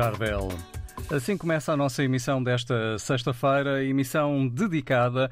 Charbel. 0.00 0.48
Assim 1.14 1.36
começa 1.36 1.74
a 1.74 1.76
nossa 1.76 2.02
emissão 2.02 2.42
desta 2.42 2.98
sexta-feira, 2.98 3.84
emissão 3.84 4.48
dedicada 4.48 5.30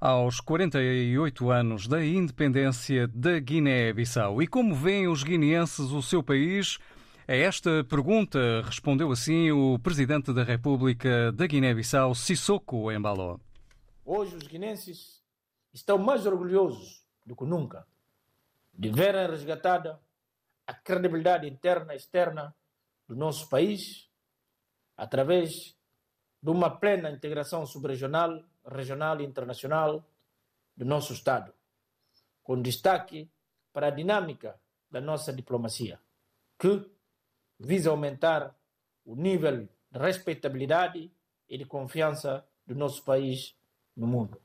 aos 0.00 0.40
48 0.40 1.48
anos 1.48 1.86
da 1.86 2.04
independência 2.04 3.06
da 3.06 3.38
Guiné-Bissau. 3.38 4.42
E 4.42 4.48
como 4.48 4.74
veem 4.74 5.06
os 5.06 5.22
guineenses 5.22 5.92
o 5.92 6.02
seu 6.02 6.24
país? 6.24 6.76
A 7.28 7.36
esta 7.36 7.84
pergunta 7.84 8.62
respondeu 8.62 9.12
assim 9.12 9.52
o 9.52 9.78
Presidente 9.78 10.32
da 10.32 10.42
República 10.42 11.30
da 11.30 11.46
Guiné-Bissau, 11.46 12.16
Sissoko 12.16 12.90
Embalo. 12.90 13.40
Hoje 14.04 14.34
os 14.34 14.48
guinenses 14.48 15.22
estão 15.72 15.98
mais 15.98 16.26
orgulhosos 16.26 17.04
do 17.24 17.36
que 17.36 17.44
nunca 17.44 17.86
de 18.76 18.90
verem 18.90 19.30
resgatada 19.30 20.00
a 20.66 20.74
credibilidade 20.74 21.46
interna 21.46 21.92
e 21.92 21.96
externa 21.96 22.52
do 23.06 23.14
nosso 23.14 23.48
país 23.48 24.08
através 24.96 25.76
de 26.42 26.50
uma 26.50 26.70
plena 26.70 27.10
integração 27.10 27.66
subregional, 27.66 28.42
regional 28.66 29.20
e 29.20 29.24
internacional 29.24 30.04
do 30.76 30.84
nosso 30.84 31.12
Estado, 31.12 31.52
com 32.42 32.60
destaque 32.60 33.28
para 33.72 33.88
a 33.88 33.90
dinâmica 33.90 34.58
da 34.90 35.00
nossa 35.00 35.32
diplomacia, 35.32 35.98
que 36.58 36.88
visa 37.58 37.90
aumentar 37.90 38.54
o 39.04 39.14
nível 39.14 39.68
de 39.90 39.98
respeitabilidade 39.98 41.10
e 41.48 41.58
de 41.58 41.64
confiança 41.64 42.46
do 42.66 42.74
nosso 42.74 43.02
país 43.04 43.54
no 43.96 44.06
mundo. 44.06 44.40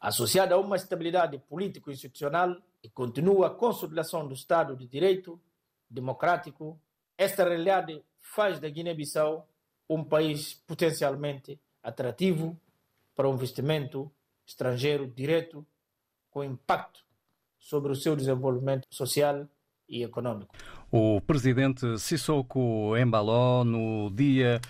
Associada 0.00 0.54
a 0.54 0.58
uma 0.58 0.76
estabilidade 0.76 1.38
político-institucional 1.38 2.56
e 2.82 2.88
continua 2.88 3.46
a 3.46 3.50
consolidação 3.50 4.26
do 4.26 4.34
Estado 4.34 4.76
de 4.76 4.86
Direito 4.86 5.40
democrático, 5.88 6.78
esta 7.16 7.44
realidade 7.44 8.02
faz 8.20 8.58
da 8.58 8.68
Guiné-Bissau 8.68 9.48
um 9.88 10.02
país 10.02 10.54
potencialmente 10.66 11.58
atrativo 11.82 12.58
para 13.14 13.28
o 13.28 13.34
investimento 13.34 14.10
estrangeiro 14.46 15.06
direto 15.06 15.64
com 16.30 16.42
impacto 16.42 17.04
sobre 17.58 17.92
o 17.92 17.94
seu 17.94 18.16
desenvolvimento 18.16 18.86
social 18.90 19.46
e 19.88 20.02
econômico. 20.02 20.54
O 20.90 21.20
presidente 21.20 21.98
Sissoko 21.98 22.96
Embaló, 22.96 23.64
no 23.64 24.10
dia 24.10 24.60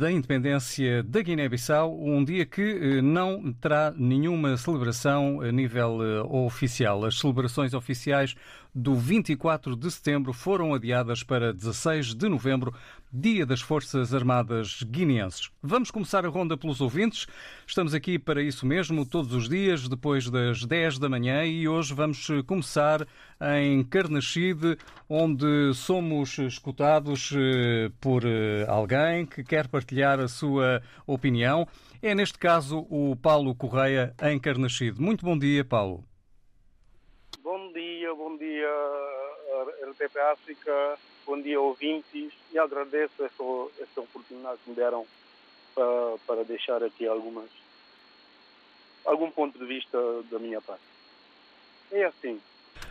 da 0.00 0.10
independência 0.10 1.04
da 1.04 1.22
Guiné-Bissau, 1.22 1.96
um 2.00 2.24
dia 2.24 2.44
que 2.44 3.00
não 3.00 3.52
terá 3.52 3.92
nenhuma 3.96 4.56
celebração 4.56 5.40
a 5.40 5.52
nível 5.52 6.00
oficial. 6.28 7.04
As 7.04 7.16
celebrações 7.18 7.74
oficiais 7.74 8.34
do 8.74 8.94
24 8.94 9.74
de 9.74 9.90
setembro 9.90 10.32
foram 10.32 10.74
adiadas 10.74 11.22
para 11.22 11.52
16 11.52 12.14
de 12.14 12.28
novembro, 12.28 12.74
Dia 13.10 13.46
das 13.46 13.62
Forças 13.62 14.12
Armadas 14.12 14.82
Guineenses. 14.82 15.50
Vamos 15.62 15.90
começar 15.90 16.26
a 16.26 16.28
ronda 16.28 16.58
pelos 16.58 16.80
ouvintes. 16.80 17.26
Estamos 17.66 17.94
aqui 17.94 18.18
para 18.18 18.42
isso 18.42 18.66
mesmo 18.66 19.06
todos 19.06 19.32
os 19.32 19.48
dias, 19.48 19.88
depois 19.88 20.28
das 20.28 20.64
10 20.64 20.98
da 20.98 21.08
manhã, 21.08 21.42
e 21.44 21.66
hoje 21.66 21.94
vamos 21.94 22.28
começar 22.46 23.06
em 23.56 23.82
Carnaxide, 23.82 24.76
onde 25.08 25.72
somos 25.72 26.36
escutados 26.38 27.32
por 27.98 28.24
alguém 28.68 29.24
que 29.24 29.42
quer 29.42 29.68
partilhar 29.68 30.20
a 30.20 30.28
sua 30.28 30.82
opinião. 31.06 31.66
É 32.02 32.14
neste 32.14 32.38
caso 32.38 32.86
o 32.90 33.16
Paulo 33.16 33.54
Correia, 33.54 34.14
em 34.22 34.38
Carnaxide. 34.38 35.00
Muito 35.00 35.24
bom 35.24 35.38
dia, 35.38 35.64
Paulo. 35.64 36.04
Bom 37.42 37.72
dia, 37.72 38.14
bom 38.14 38.36
dia, 38.36 38.68
RTP 39.98 40.16
África, 40.32 40.98
bom 41.26 41.40
dia, 41.42 41.60
ouvintes, 41.60 42.32
e 42.52 42.58
agradeço 42.58 43.24
essa, 43.24 43.42
essa 43.82 44.00
oportunidade 44.00 44.58
que 44.62 44.70
me 44.70 44.76
deram 44.76 45.04
para, 45.74 46.18
para 46.24 46.44
deixar 46.44 46.82
aqui 46.84 47.06
algumas, 47.06 47.50
algum 49.04 49.28
ponto 49.30 49.58
de 49.58 49.66
vista 49.66 49.98
da 50.30 50.38
minha 50.38 50.60
parte. 50.60 50.84
É 51.90 52.04
assim, 52.04 52.40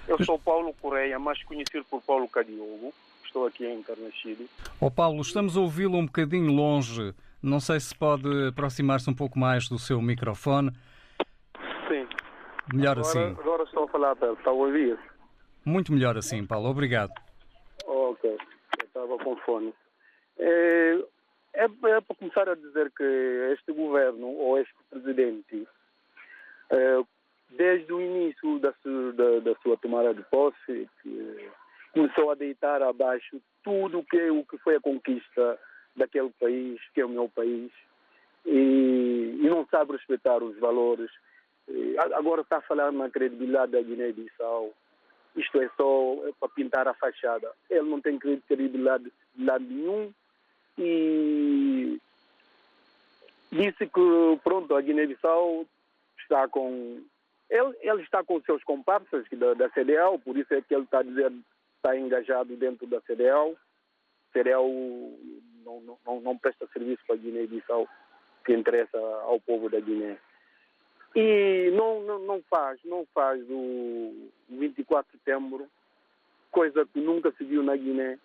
eu 0.07 0.21
sou 0.25 0.37
Paulo 0.37 0.73
Correia, 0.81 1.17
mais 1.17 1.41
conhecido 1.43 1.85
por 1.89 2.01
Paulo 2.01 2.27
Cadiogo, 2.27 2.93
estou 3.23 3.45
aqui 3.45 3.65
em 3.65 3.81
Carnaxide. 3.81 4.49
Ó 4.81 4.87
oh, 4.87 4.91
Paulo, 4.91 5.21
estamos 5.21 5.55
a 5.55 5.61
ouvi-lo 5.61 5.97
um 5.97 6.05
bocadinho 6.05 6.51
longe, 6.51 7.15
não 7.41 7.61
sei 7.61 7.79
se 7.79 7.95
pode 7.95 8.47
aproximar-se 8.49 9.09
um 9.09 9.15
pouco 9.15 9.39
mais 9.39 9.69
do 9.69 9.79
seu 9.79 10.01
microfone. 10.01 10.71
Sim. 11.87 12.05
Melhor 12.73 12.97
agora, 12.97 12.99
assim. 12.99 13.39
Agora 13.39 13.63
estou 13.63 13.85
a 13.85 13.87
falar 13.87 14.15
perto, 14.17 14.37
está 14.39 14.49
a 14.49 14.53
ouvir? 14.53 14.99
Muito 15.67 15.91
melhor 15.91 16.17
assim, 16.17 16.47
Paulo. 16.47 16.69
Obrigado. 16.69 17.11
Ok, 17.85 18.31
eu 18.31 18.85
estava 18.85 19.17
com 19.17 19.35
fone. 19.35 19.73
É, 20.39 20.97
é, 21.55 21.63
é, 21.65 21.67
para 22.01 22.15
começar 22.17 22.47
a 22.47 22.55
dizer 22.55 22.89
que 22.95 23.03
este 23.51 23.73
governo, 23.73 24.27
ou 24.27 24.57
este 24.57 24.73
presidente, 24.89 25.67
é, 26.69 27.01
desde 27.49 27.91
o 27.91 27.99
início 27.99 28.59
da, 28.59 28.73
su, 28.81 29.11
da, 29.11 29.39
da, 29.41 29.59
sua 29.61 29.75
tomada 29.75 30.13
de 30.13 30.23
posse, 30.31 30.87
que 31.03 31.49
começou 31.91 32.31
a 32.31 32.35
deitar 32.35 32.81
abaixo 32.81 33.41
tudo 33.61 34.05
que, 34.09 34.29
o 34.29 34.45
que 34.45 34.57
foi 34.59 34.77
a 34.77 34.81
conquista 34.81 35.59
daquele 35.97 36.31
país, 36.39 36.79
que 36.93 37.01
é 37.01 37.05
o 37.05 37.09
meu 37.09 37.27
país, 37.27 37.73
e, 38.45 39.37
e 39.41 39.49
não 39.49 39.67
sabe 39.67 39.97
respeitar 39.97 40.41
os 40.41 40.57
valores 40.59 41.11
agora 42.13 42.41
está 42.41 42.59
a 42.59 42.61
falar 42.61 42.93
na 42.93 43.09
credibilidade 43.09 43.73
da 43.73 43.81
Guiné-Bissau. 43.81 44.73
Isto 45.37 45.61
é 45.61 45.69
só 45.77 46.15
para 46.39 46.49
pintar 46.49 46.87
a 46.87 46.93
fachada. 46.95 47.49
Ele 47.69 47.89
não 47.89 48.01
tem 48.01 48.17
credibilidade 48.17 49.11
de 49.35 49.45
lado 49.45 49.63
nenhum 49.63 50.11
e 50.77 51.99
disse 53.51 53.87
que, 53.87 54.39
pronto, 54.43 54.75
a 54.75 54.81
Guiné-Bissau 54.81 55.65
está 56.19 56.47
com... 56.47 57.01
Ele, 57.49 57.77
ele 57.79 58.01
está 58.01 58.23
com 58.23 58.41
seus 58.41 58.63
comparsas 58.63 59.25
da, 59.31 59.53
da 59.53 59.69
CDAO, 59.69 60.19
por 60.19 60.35
isso 60.35 60.53
é 60.53 60.61
que 60.61 60.73
ele 60.73 60.83
está 60.83 61.01
dizendo 61.01 61.41
está 61.77 61.97
engajado 61.97 62.55
dentro 62.57 62.85
da 62.87 62.99
CDAO. 63.01 63.55
CDAO 64.33 64.67
não, 65.63 65.99
não, 66.05 66.21
não 66.21 66.37
presta 66.37 66.67
serviço 66.73 67.01
para 67.05 67.15
a 67.15 67.19
Guiné-Bissau, 67.19 67.87
que 68.43 68.53
interessa 68.53 68.97
ao 68.97 69.39
povo 69.39 69.69
da 69.69 69.79
Guiné. 69.79 70.17
E 71.15 71.71
não, 71.71 72.01
não, 72.01 72.19
não 72.19 72.43
faz, 72.43 72.79
não 72.83 73.05
faz 73.13 73.41
o 73.49 74.29
24 74.49 75.11
de 75.11 75.17
setembro, 75.17 75.67
coisa 76.51 76.85
que 76.85 76.99
nunca 76.99 77.31
se 77.31 77.43
viu 77.43 77.63
na 77.63 77.75
Guiné. 77.75 78.19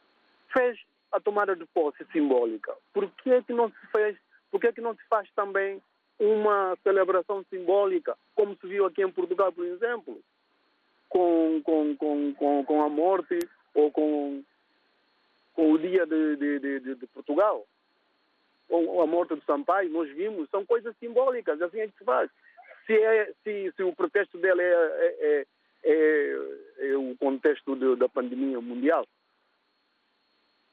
Fez 0.53 0.79
a 1.11 1.21
tomada 1.21 1.55
de 1.55 1.65
posse 1.67 2.05
simbólica. 2.13 2.75
Por 2.93 3.11
que 3.11 3.31
é 3.31 3.43
que 3.43 3.53
não 3.53 3.69
se 3.69 3.87
fez? 3.91 4.17
Por 4.51 4.61
que 4.61 4.67
é 4.67 4.73
que 4.73 4.81
não 4.81 4.95
se 4.95 5.03
faz 5.09 5.29
também 5.35 5.83
uma 6.19 6.77
celebração 6.83 7.45
simbólica, 7.51 8.17
como 8.35 8.57
se 8.57 8.67
viu 8.67 8.87
aqui 8.87 9.03
em 9.03 9.11
Portugal, 9.11 9.53
por 9.53 9.65
exemplo, 9.65 10.21
com, 11.09 11.61
com, 11.65 11.97
com, 11.97 12.65
com, 12.65 12.83
a 12.83 12.89
morte 12.89 13.39
ou 13.75 13.91
com, 13.91 14.43
com 15.55 15.73
o 15.73 15.79
dia 15.79 16.07
de, 16.07 16.37
de, 16.37 16.59
de, 16.81 16.95
de 16.95 17.07
Portugal? 17.09 17.67
Ou 18.69 19.03
a 19.03 19.07
morte 19.07 19.35
de 19.35 19.45
Sampaio, 19.45 19.91
nós 19.91 20.09
vimos, 20.11 20.49
são 20.51 20.65
coisas 20.65 20.95
simbólicas, 20.99 21.61
assim 21.61 21.81
é 21.81 21.89
que 21.89 21.99
se 21.99 22.05
faz 22.05 22.31
se, 22.87 22.93
é, 22.93 23.33
se, 23.43 23.73
se 23.77 23.83
o 23.83 23.95
pretexto 23.95 24.39
dele 24.39 24.63
é, 24.63 24.67
é, 25.21 25.47
é, 25.85 26.89
é 26.91 26.97
o 26.97 27.17
contexto 27.17 27.77
de, 27.77 27.97
da 27.97 28.09
pandemia 28.09 28.61
mundial. 28.61 29.07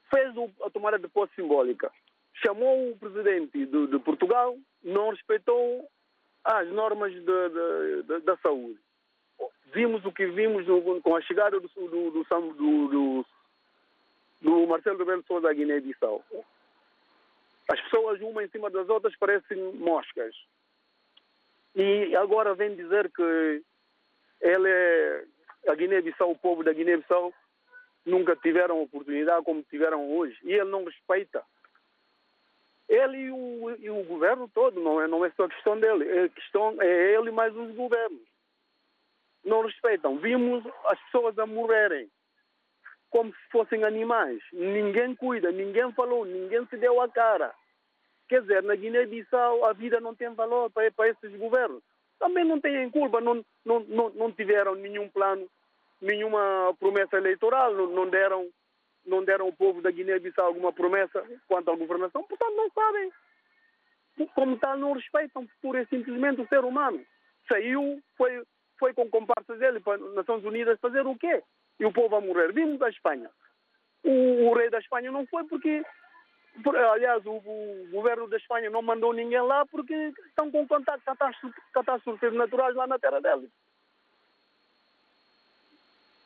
Fez 0.08 0.34
a 0.64 0.70
tomada 0.70 0.98
de 0.98 1.08
posse 1.08 1.34
simbólica. 1.34 1.90
Chamou 2.34 2.90
o 2.90 2.98
presidente 2.98 3.66
de, 3.66 3.86
de 3.86 3.98
Portugal, 3.98 4.56
não 4.82 5.10
respeitou 5.10 5.88
as 6.44 6.68
normas 6.68 7.12
de, 7.12 7.20
de, 7.20 8.20
da 8.20 8.36
saúde. 8.38 8.78
Vimos 9.72 10.04
o 10.04 10.12
que 10.12 10.26
vimos 10.26 10.66
no, 10.66 11.00
com 11.00 11.14
a 11.14 11.20
chegada 11.20 11.60
do, 11.60 11.68
do, 11.68 12.10
do, 12.10 12.52
do, 12.88 13.26
do 14.40 14.66
Marcelo 14.66 14.98
Rebelo 14.98 15.24
Sousa 15.26 15.50
à 15.50 15.52
Guiné-Bissau. 15.52 16.24
As 17.68 17.80
pessoas, 17.82 18.20
uma 18.20 18.42
em 18.42 18.48
cima 18.48 18.68
das 18.68 18.88
outras, 18.88 19.14
parecem 19.16 19.56
moscas. 19.74 20.34
E 21.74 22.14
agora 22.16 22.54
vem 22.54 22.74
dizer 22.74 23.10
que 23.12 23.62
ele 24.40 24.68
é 24.68 25.24
a 25.68 25.74
Guiné-Bissau, 25.74 26.30
o 26.30 26.38
povo 26.38 26.64
da 26.64 26.72
Guiné-Bissau 26.72 27.32
nunca 28.04 28.34
tiveram 28.36 28.82
oportunidade 28.82 29.44
como 29.44 29.62
tiveram 29.62 30.10
hoje. 30.16 30.36
E 30.42 30.52
ele 30.52 30.70
não 30.70 30.84
respeita. 30.84 31.44
Ele 32.88 33.18
e 33.18 33.30
o, 33.30 33.76
e 33.78 33.90
o 33.90 34.02
governo 34.04 34.48
todo, 34.52 34.80
não 34.80 35.00
é, 35.00 35.06
não 35.06 35.24
é 35.24 35.30
só 35.30 35.46
questão 35.46 35.78
dele, 35.78 36.08
é, 36.08 36.28
questão, 36.28 36.76
é 36.80 37.14
ele 37.14 37.30
mais 37.30 37.54
os 37.54 37.72
governos. 37.76 38.28
Não 39.44 39.64
respeitam. 39.64 40.18
Vimos 40.18 40.64
as 40.86 41.00
pessoas 41.04 41.38
a 41.38 41.46
morrerem 41.46 42.10
como 43.10 43.32
se 43.32 43.50
fossem 43.50 43.84
animais. 43.84 44.40
Ninguém 44.52 45.14
cuida, 45.14 45.52
ninguém 45.52 45.92
falou, 45.92 46.24
ninguém 46.24 46.66
se 46.66 46.76
deu 46.76 47.00
a 47.00 47.08
cara. 47.08 47.54
Quer 48.30 48.42
dizer, 48.42 48.62
na 48.62 48.76
Guiné-Bissau 48.76 49.64
a 49.64 49.72
vida 49.72 50.00
não 50.00 50.14
tem 50.14 50.32
valor 50.34 50.70
para, 50.70 50.88
para 50.92 51.08
esses 51.08 51.36
governos. 51.36 51.82
Também 52.16 52.44
não 52.44 52.60
têm 52.60 52.88
culpa, 52.88 53.20
não, 53.20 53.44
não, 53.64 53.80
não, 53.80 54.10
não 54.10 54.30
tiveram 54.30 54.76
nenhum 54.76 55.08
plano, 55.08 55.48
nenhuma 56.00 56.72
promessa 56.78 57.16
eleitoral, 57.16 57.74
não, 57.74 57.88
não 57.88 58.08
deram 58.08 58.48
não 59.04 59.24
deram 59.24 59.46
ao 59.46 59.52
povo 59.52 59.82
da 59.82 59.90
Guiné-Bissau 59.90 60.46
alguma 60.46 60.72
promessa 60.72 61.26
quanto 61.48 61.72
à 61.72 61.74
governação, 61.74 62.22
portanto 62.22 62.54
não 62.54 62.70
sabem. 62.70 63.12
Como 64.36 64.56
tal, 64.58 64.76
não 64.76 64.92
respeitam 64.92 65.48
pura 65.60 65.82
e 65.82 65.86
simplesmente 65.86 66.40
o 66.40 66.46
ser 66.46 66.64
humano. 66.64 67.04
Saiu, 67.48 68.00
foi, 68.16 68.44
foi 68.78 68.94
com 68.94 69.10
comparsas 69.10 69.58
dele 69.58 69.80
para 69.80 69.94
as 69.94 70.14
Nações 70.14 70.44
Unidas 70.44 70.78
fazer 70.78 71.04
o 71.04 71.16
quê? 71.16 71.42
E 71.80 71.84
o 71.84 71.92
povo 71.92 72.14
a 72.14 72.20
morrer. 72.20 72.52
Vimos 72.52 72.78
da 72.78 72.90
Espanha. 72.90 73.28
O, 74.04 74.50
o 74.50 74.54
rei 74.54 74.70
da 74.70 74.78
Espanha 74.78 75.10
não 75.10 75.26
foi 75.26 75.42
porque 75.44 75.82
por- 75.82 75.99
aliás, 76.92 77.24
o, 77.26 77.32
o 77.32 77.88
governo 77.90 78.28
da 78.28 78.36
Espanha 78.36 78.70
não 78.70 78.82
mandou 78.82 79.12
ninguém 79.12 79.40
lá 79.40 79.64
porque 79.66 79.94
estão 80.28 80.50
com 80.50 80.66
contato 80.66 81.02
catástrofes, 81.72 82.34
naturais 82.34 82.74
lá 82.74 82.86
na 82.86 82.98
terra 82.98 83.20
deles. 83.20 83.50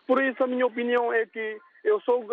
Por 0.07 0.23
isso, 0.23 0.43
a 0.43 0.47
minha 0.47 0.67
opinião 0.67 1.13
é 1.13 1.27
que 1.27 1.59
eu 1.83 2.01
sou 2.01 2.27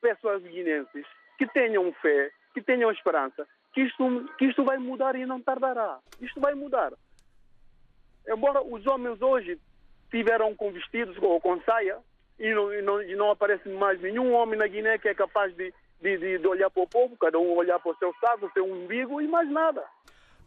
peço 0.00 0.28
aos 0.28 0.42
guinenses 0.42 1.06
que 1.36 1.46
tenham 1.46 1.92
fé, 1.94 2.30
que 2.54 2.62
tenham 2.62 2.90
esperança, 2.90 3.46
que 3.72 3.82
isto, 3.82 4.34
que 4.38 4.46
isto 4.46 4.64
vai 4.64 4.78
mudar 4.78 5.14
e 5.14 5.26
não 5.26 5.40
tardará. 5.40 5.98
Isto 6.20 6.40
vai 6.40 6.54
mudar. 6.54 6.92
Embora 8.26 8.62
os 8.62 8.86
homens 8.86 9.20
hoje 9.20 9.58
tiveram 10.10 10.54
com 10.54 10.72
vestidos 10.72 11.16
ou 11.18 11.40
com 11.40 11.60
saia 11.62 11.98
e 12.38 12.52
não, 12.54 12.72
e 12.72 12.82
não, 12.82 13.02
e 13.02 13.16
não 13.16 13.30
aparece 13.30 13.68
mais 13.68 14.00
nenhum 14.00 14.32
homem 14.32 14.58
na 14.58 14.66
Guiné 14.66 14.98
que 14.98 15.08
é 15.08 15.14
capaz 15.14 15.54
de, 15.54 15.72
de, 16.02 16.16
de- 16.18 16.38
de 16.38 16.46
olhar 16.46 16.70
para 16.70 16.82
o 16.82 16.86
povo, 16.86 17.16
cada 17.20 17.38
um 17.38 17.56
olhar 17.56 17.78
para 17.78 17.92
o 17.92 17.96
seu 17.96 18.12
saco, 18.20 18.46
o 18.46 18.50
seu 18.52 18.64
umbigo 18.64 19.20
e 19.20 19.28
mais 19.28 19.50
nada. 19.50 19.82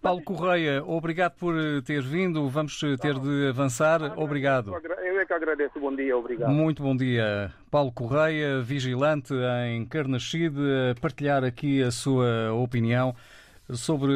Paulo 0.02 0.24
Correia, 0.24 0.84
obrigado 0.84 1.34
por 1.38 1.54
eh, 1.56 1.80
ter 1.86 2.02
vindo. 2.02 2.50
Vamos 2.50 2.82
eh, 2.82 2.98
ter 2.98 3.14
de 3.20 3.50
avançar. 3.50 4.18
Obrigado. 4.18 4.74
Eu 4.74 5.20
é 5.20 5.26
que 5.26 5.34
agradeço. 5.34 5.80
Bom 5.80 5.96
dia, 5.96 6.18
obrigado. 6.18 6.50
Muito 6.52 6.82
bom 6.82 6.96
dia. 6.96 7.54
Paulo 7.70 7.92
Correia, 7.92 8.62
vigilante 8.62 9.32
em 9.68 9.86
Carnaxide, 9.86 10.60
a 10.92 11.00
partilhar 11.00 11.44
aqui 11.44 11.84
a 11.84 11.92
sua 11.92 12.52
opinião 12.52 13.16
sobre 13.70 14.12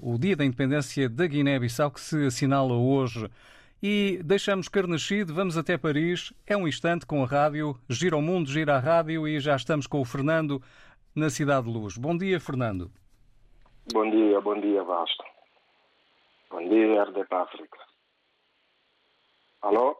o 0.00 0.16
Dia 0.18 0.36
da 0.36 0.44
Independência 0.44 1.08
da 1.08 1.26
Guiné-Bissau, 1.26 1.90
que 1.90 2.00
se 2.00 2.26
assinala 2.26 2.72
hoje. 2.74 3.28
E 3.86 4.18
deixamos 4.24 4.66
Carnaxide, 4.66 5.30
vamos 5.30 5.58
até 5.58 5.76
Paris. 5.76 6.32
É 6.46 6.56
um 6.56 6.66
instante 6.66 7.04
com 7.04 7.22
a 7.22 7.26
rádio. 7.26 7.78
Gira 7.86 8.16
o 8.16 8.22
mundo, 8.22 8.48
gira 8.48 8.76
a 8.76 8.78
rádio 8.78 9.28
e 9.28 9.38
já 9.38 9.54
estamos 9.54 9.86
com 9.86 10.00
o 10.00 10.06
Fernando 10.06 10.62
na 11.14 11.28
Cidade 11.28 11.66
de 11.66 11.78
Luz. 11.78 11.98
Bom 11.98 12.16
dia, 12.16 12.40
Fernando. 12.40 12.90
Bom 13.92 14.10
dia, 14.10 14.40
bom 14.40 14.58
dia, 14.58 14.82
Vasco. 14.82 15.24
Bom 16.48 16.66
dia, 16.66 17.04
RDP 17.04 17.34
África. 17.34 17.78
Alô? 19.60 19.94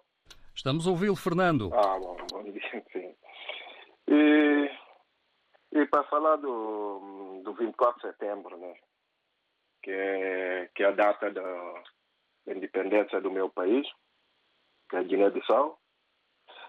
Estamos 0.54 0.86
a 0.86 0.90
ouvi-lo, 0.90 1.14
Fernando. 1.14 1.70
Ah, 1.74 1.98
bom, 1.98 2.16
bom 2.32 2.42
dia, 2.42 2.84
sim. 2.90 3.14
E, 4.08 4.70
e 5.72 5.86
para 5.88 6.04
falar 6.04 6.36
do, 6.36 7.42
do 7.44 7.52
24 7.52 8.00
de 8.00 8.16
setembro, 8.16 8.56
né? 8.56 8.74
Que 9.82 9.90
é, 9.90 10.70
que 10.74 10.82
é 10.82 10.86
a 10.86 10.92
data 10.92 11.30
da, 11.30 11.42
da 11.42 11.82
independência 12.46 13.20
do 13.20 13.30
meu 13.30 13.48
país, 13.48 13.86
que 14.88 14.96
é 14.96 14.98
a 15.00 15.02
Guiné-Bissau, 15.02 15.78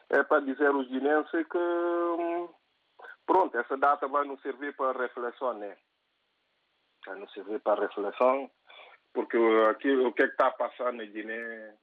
é 0.10 0.24
para 0.24 0.42
dizer 0.42 0.68
aos 0.68 0.88
guinenses 0.88 1.48
que, 1.48 1.58
hum, 1.58 2.50
pronto, 3.26 3.58
essa 3.58 3.76
data 3.78 4.08
vai 4.08 4.26
nos 4.26 4.42
servir 4.42 4.76
para 4.76 5.00
reflexão, 5.00 5.54
né? 5.56 5.76
Vai 7.06 7.16
nos 7.20 7.32
servir 7.34 7.60
para 7.60 7.82
reflexão, 7.82 8.50
porque 9.14 9.38
aqui, 9.70 9.92
o 9.92 10.14
que 10.14 10.24
é 10.24 10.26
está 10.26 10.52
passando 10.52 10.98
na 10.98 11.06
Guiné 11.06 11.74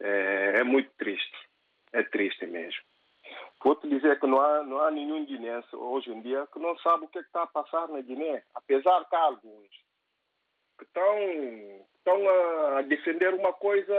é, 0.00 0.60
é 0.60 0.64
muito 0.64 0.90
triste. 0.96 1.48
É 1.92 2.02
triste 2.02 2.46
mesmo. 2.46 2.82
Vou-te 3.62 3.88
dizer 3.88 4.18
que 4.18 4.26
não 4.26 4.40
há, 4.40 4.62
não 4.62 4.80
há 4.80 4.90
nenhum 4.90 5.24
guinense 5.26 5.74
hoje 5.76 6.10
em 6.10 6.22
dia 6.22 6.46
que 6.52 6.58
não 6.58 6.76
sabe 6.78 7.04
o 7.04 7.08
que 7.08 7.18
é 7.18 7.20
está 7.20 7.42
a 7.42 7.46
passar 7.46 7.88
na 7.88 8.00
Guiné. 8.00 8.42
Apesar 8.54 9.04
que 9.04 9.14
há 9.14 9.20
alguns 9.20 9.68
que 10.80 10.84
estão, 10.86 11.84
estão 11.98 12.76
a 12.76 12.82
defender 12.82 13.34
uma 13.34 13.52
coisa 13.52 13.94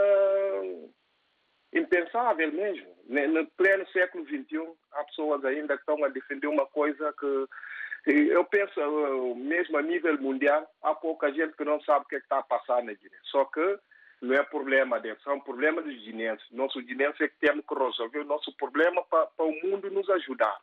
impensável 1.71 2.51
mesmo. 2.51 2.91
No 3.07 3.45
pleno 3.51 3.87
século 3.89 4.25
XXI, 4.25 4.67
há 4.93 5.03
pessoas 5.03 5.45
ainda 5.45 5.75
que 5.75 5.81
estão 5.81 6.03
a 6.03 6.09
defender 6.09 6.47
uma 6.47 6.65
coisa 6.65 7.13
que 7.19 7.47
eu 8.07 8.43
penso, 8.45 8.79
eh, 8.79 9.35
mesmo 9.35 9.77
a 9.77 9.81
nível 9.81 10.19
mundial, 10.19 10.67
há 10.81 10.95
pouca 10.95 11.31
gente 11.31 11.55
que 11.55 11.63
não 11.63 11.79
sabe 11.81 12.05
o 12.05 12.07
que 12.07 12.15
é 12.15 12.19
que 12.19 12.25
está 12.25 12.39
a 12.39 12.43
passar 12.43 12.83
na 12.83 12.93
Guiné. 12.93 13.17
Só 13.25 13.45
que 13.45 13.79
não 14.21 14.33
é 14.33 14.43
problema 14.43 14.99
deles, 14.99 15.21
é 15.25 15.31
um 15.31 15.39
problema 15.39 15.81
dos 15.81 15.95
guinenses. 16.03 16.45
Nossos 16.51 16.83
guinenses 16.83 17.21
é 17.21 17.27
que 17.27 17.37
temos 17.39 17.63
que 17.65 17.75
resolver 17.75 18.19
o 18.19 18.25
nosso 18.25 18.55
problema 18.57 19.03
para, 19.03 19.29
o 19.37 19.51
mundo 19.63 19.91
nos 19.91 20.09
ajudar. 20.09 20.59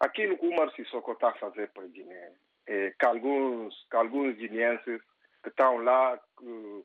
Aquilo 0.00 0.38
que 0.38 0.46
o 0.46 0.54
Marci 0.54 0.84
Sissoko 0.84 1.12
está 1.12 1.30
a 1.30 1.38
fazer 1.38 1.68
para 1.70 1.82
a 1.82 1.88
Guiné, 1.88 2.32
é 2.68 2.94
que 2.98 3.06
alguns, 3.06 3.74
que 3.90 3.96
alguns 3.96 4.36
guinenses 4.36 5.00
que 5.42 5.48
estão 5.48 5.78
lá, 5.78 6.18
que 6.38 6.84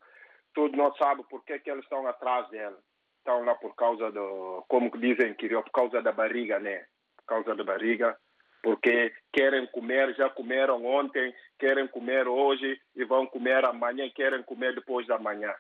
todos 0.54 0.78
nós 0.78 0.98
sabemos 0.98 1.28
por 1.30 1.44
que, 1.44 1.62
eles 1.66 1.84
estão 1.84 2.08
atrás 2.08 2.50
dela. 2.50 2.80
Estão 3.20 3.44
lá 3.46 3.56
por 3.56 3.76
causa 3.76 4.12
do, 4.12 4.66
como 4.68 4.90
dizem, 4.98 5.34
que 5.34 5.48
por 5.50 5.72
causa 5.72 6.02
da 6.02 6.12
barriga, 6.12 6.60
né? 6.60 6.86
Por 7.18 7.26
causa 7.26 7.56
da 7.56 7.64
barriga 7.64 8.18
porque 8.64 9.14
querem 9.34 9.68
comer, 9.68 10.16
já 10.16 10.30
comeram 10.30 10.84
ontem, 10.86 11.36
querem 11.60 11.86
comer 11.90 12.30
hoje 12.30 12.82
e 12.96 13.04
vão 13.04 13.28
comer 13.28 13.66
amanhã, 13.66 14.10
querem 14.10 14.42
comer 14.42 14.74
depois 14.74 15.06
da 15.06 15.20
manhã. 15.20 15.54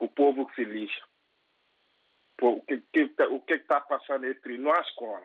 O 0.00 0.08
povo 0.08 0.44
que 0.48 0.56
se 0.56 0.64
lixa. 0.64 1.00
O 2.42 2.60
que 2.62 2.82
que 2.92 3.08
tá- 3.10 3.28
está 3.48 3.80
passando 3.80 4.26
entre 4.26 4.58
há 4.70 4.80
escola, 4.80 5.24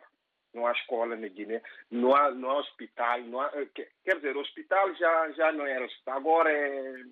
não 0.54 0.66
há 0.66 0.72
escola 0.72 1.16
na 1.16 1.28
Guiné, 1.28 1.62
não 1.90 2.14
há, 2.14 2.30
não 2.30 2.50
há 2.50 2.58
hospital, 2.58 3.20
não 3.22 3.40
há, 3.40 3.50
eh, 3.54 3.66
que- 3.74 3.88
quer 4.04 4.16
dizer, 4.16 4.36
o 4.36 4.40
hospital 4.40 4.94
já 4.94 5.30
já 5.32 5.52
não 5.52 5.66
era, 5.66 5.86
agora 6.06 6.52
é 6.52 7.04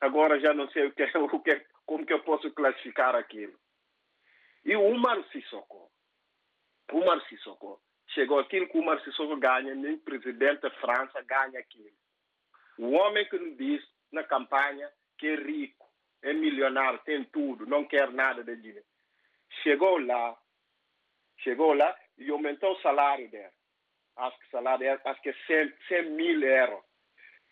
agora 0.00 0.40
já 0.40 0.52
não 0.54 0.68
sei 0.70 0.86
o 0.86 0.92
que, 0.92 1.02
o 1.18 1.40
que 1.40 1.66
como 1.86 2.06
que 2.06 2.12
eu 2.12 2.22
posso 2.22 2.50
classificar 2.52 3.14
aquilo. 3.14 3.58
E 4.64 4.76
o 4.76 4.82
Umar 4.82 5.22
Sissoko, 5.30 5.90
o 6.92 6.98
Umar 6.98 7.20
Sissoko 7.28 7.80
chegou 8.08 8.38
aquilo 8.38 8.68
que 8.68 8.78
o 8.78 8.80
Umar 8.80 9.02
Sissoko 9.02 9.36
ganha, 9.36 9.74
nem 9.74 9.98
presidente 9.98 10.60
da 10.62 10.70
França 10.70 11.20
ganha 11.22 11.58
aquilo. 11.58 11.90
O 12.78 12.90
homem 12.92 13.28
que 13.28 13.38
nos 13.38 13.56
diz 13.56 13.82
na 14.10 14.24
campanha 14.24 14.90
que 15.18 15.26
é 15.26 15.34
rico, 15.34 15.86
é 16.22 16.32
milionário, 16.32 17.00
tem 17.04 17.24
tudo, 17.24 17.66
não 17.66 17.84
quer 17.84 18.10
nada 18.12 18.42
da 18.44 18.54
Guiné. 18.54 18.82
Chegou 19.62 19.98
lá, 19.98 20.36
chegou 21.38 21.74
lá 21.74 21.94
e 22.18 22.30
aumentou 22.30 22.72
o 22.72 22.80
salário 22.80 23.30
dela. 23.30 23.52
Acho 24.16 24.38
que 24.38 24.46
o 24.46 24.50
salário 24.50 24.80
dela, 24.80 25.00
acho 25.04 25.22
que 25.22 25.30
é 25.30 25.34
100, 25.46 25.74
100 25.88 26.10
mil 26.10 26.42
euros. 26.42 26.84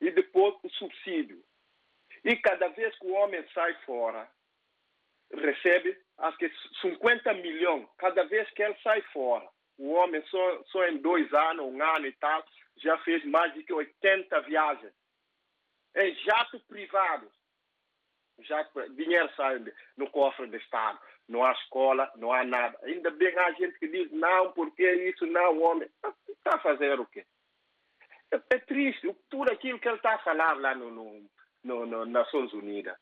E 0.00 0.10
depois 0.10 0.54
o 0.62 0.70
subsídio. 0.70 1.42
E 2.24 2.36
cada 2.36 2.68
vez 2.68 2.96
que 2.98 3.06
o 3.06 3.12
homem 3.12 3.44
sai 3.54 3.74
fora, 3.84 4.30
recebe, 5.32 5.96
acho 6.18 6.36
que 6.38 6.50
50 6.80 7.32
milhões, 7.34 7.88
cada 7.98 8.24
vez 8.24 8.50
que 8.50 8.62
ele 8.62 8.76
sai 8.82 9.00
fora. 9.12 9.48
O 9.78 9.92
homem 9.92 10.22
só, 10.26 10.62
só 10.64 10.86
em 10.88 10.98
dois 10.98 11.32
anos, 11.32 11.64
um 11.64 11.82
ano 11.82 12.06
e 12.06 12.12
tal, 12.12 12.44
já 12.76 12.98
fez 12.98 13.24
mais 13.24 13.52
de 13.54 13.62
que 13.62 13.72
80 13.72 14.40
viagens. 14.42 14.92
Em 15.96 16.14
jato 16.16 16.60
privado. 16.60 17.30
Jato, 18.40 18.94
dinheiro 18.94 19.30
sai 19.36 19.62
no 19.96 20.10
cofre 20.10 20.46
do 20.46 20.56
Estado. 20.56 20.98
Não 21.30 21.44
há 21.44 21.52
escola, 21.52 22.10
não 22.16 22.32
há 22.32 22.42
nada. 22.42 22.76
Ainda 22.82 23.08
bem 23.12 23.38
há 23.38 23.52
gente 23.52 23.78
que 23.78 23.86
diz, 23.86 24.10
não, 24.10 24.50
porque 24.52 24.82
isso 25.08 25.24
não, 25.26 25.62
homem. 25.62 25.88
Está 26.28 26.56
a 26.56 26.58
fazer 26.58 26.98
o 26.98 27.06
quê? 27.06 27.24
É, 28.32 28.56
é 28.56 28.58
triste. 28.58 29.14
Tudo 29.28 29.52
aquilo 29.52 29.78
que 29.78 29.86
ele 29.86 29.96
está 29.96 30.16
a 30.16 30.24
falar 30.24 30.58
lá 30.58 30.74
no, 30.74 30.90
no, 30.90 31.30
no, 31.62 31.86
no 31.86 32.04
Nações 32.04 32.52
Unidas. 32.52 32.96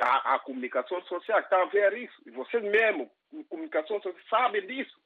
A, 0.00 0.36
a 0.36 0.38
comunicação 0.38 1.02
social 1.02 1.40
está 1.40 1.60
a 1.60 1.66
ver 1.66 1.98
isso. 1.98 2.16
E 2.24 2.30
vocês 2.30 2.62
mesmo, 2.62 3.10
comunicação 3.50 4.00
social, 4.00 4.24
sabem 4.30 4.66
disso. 4.66 4.98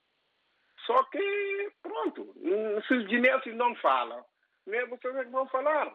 Só 0.87 1.03
que, 1.05 1.73
pronto, 1.83 2.33
se 2.87 2.95
os 2.95 3.07
guineenses 3.07 3.55
não 3.57 3.75
falam, 3.77 4.25
nem 4.65 4.87
vocês 4.87 5.17
é 5.17 5.25
que 5.25 5.31
vão 5.31 5.49
falar. 5.49 5.93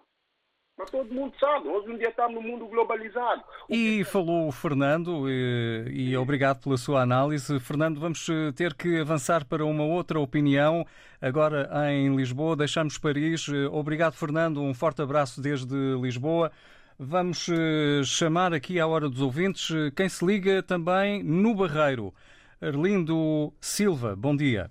Mas 0.78 0.92
todo 0.92 1.12
mundo 1.12 1.34
sabe, 1.40 1.68
hoje 1.68 1.92
em 1.92 1.98
dia 1.98 2.10
estamos 2.10 2.36
no 2.36 2.42
mundo 2.42 2.68
globalizado. 2.68 3.44
E 3.68 4.04
falou 4.04 4.48
o 4.48 4.52
Fernando, 4.52 5.28
e, 5.28 5.86
e 5.90 6.18
obrigado 6.18 6.62
pela 6.62 6.78
sua 6.78 7.02
análise. 7.02 7.60
Fernando, 7.60 8.00
vamos 8.00 8.30
eh, 8.30 8.52
ter 8.52 8.76
que 8.76 9.00
avançar 9.00 9.44
para 9.44 9.66
uma 9.66 9.84
outra 9.84 10.20
opinião. 10.20 10.86
Agora 11.20 11.68
em 11.92 12.16
Lisboa, 12.16 12.56
deixamos 12.56 13.00
Paris. 13.00 13.48
Eh, 13.50 13.68
Obrigado, 13.72 14.14
Fernando. 14.14 14.62
Um 14.62 14.72
forte 14.72 15.02
abraço 15.02 15.42
desde 15.42 15.76
Lisboa. 16.00 16.52
Vamos 17.00 17.50
eh, 17.50 18.04
chamar 18.04 18.54
aqui 18.54 18.80
à 18.80 18.86
hora 18.86 19.10
dos 19.10 19.22
ouvintes 19.22 19.70
quem 19.96 20.08
se 20.08 20.24
liga 20.24 20.62
também 20.62 21.24
no 21.24 21.56
Barreiro. 21.56 22.14
Arlindo 22.62 23.52
Silva, 23.60 24.16
bom 24.16 24.36
dia. 24.36 24.70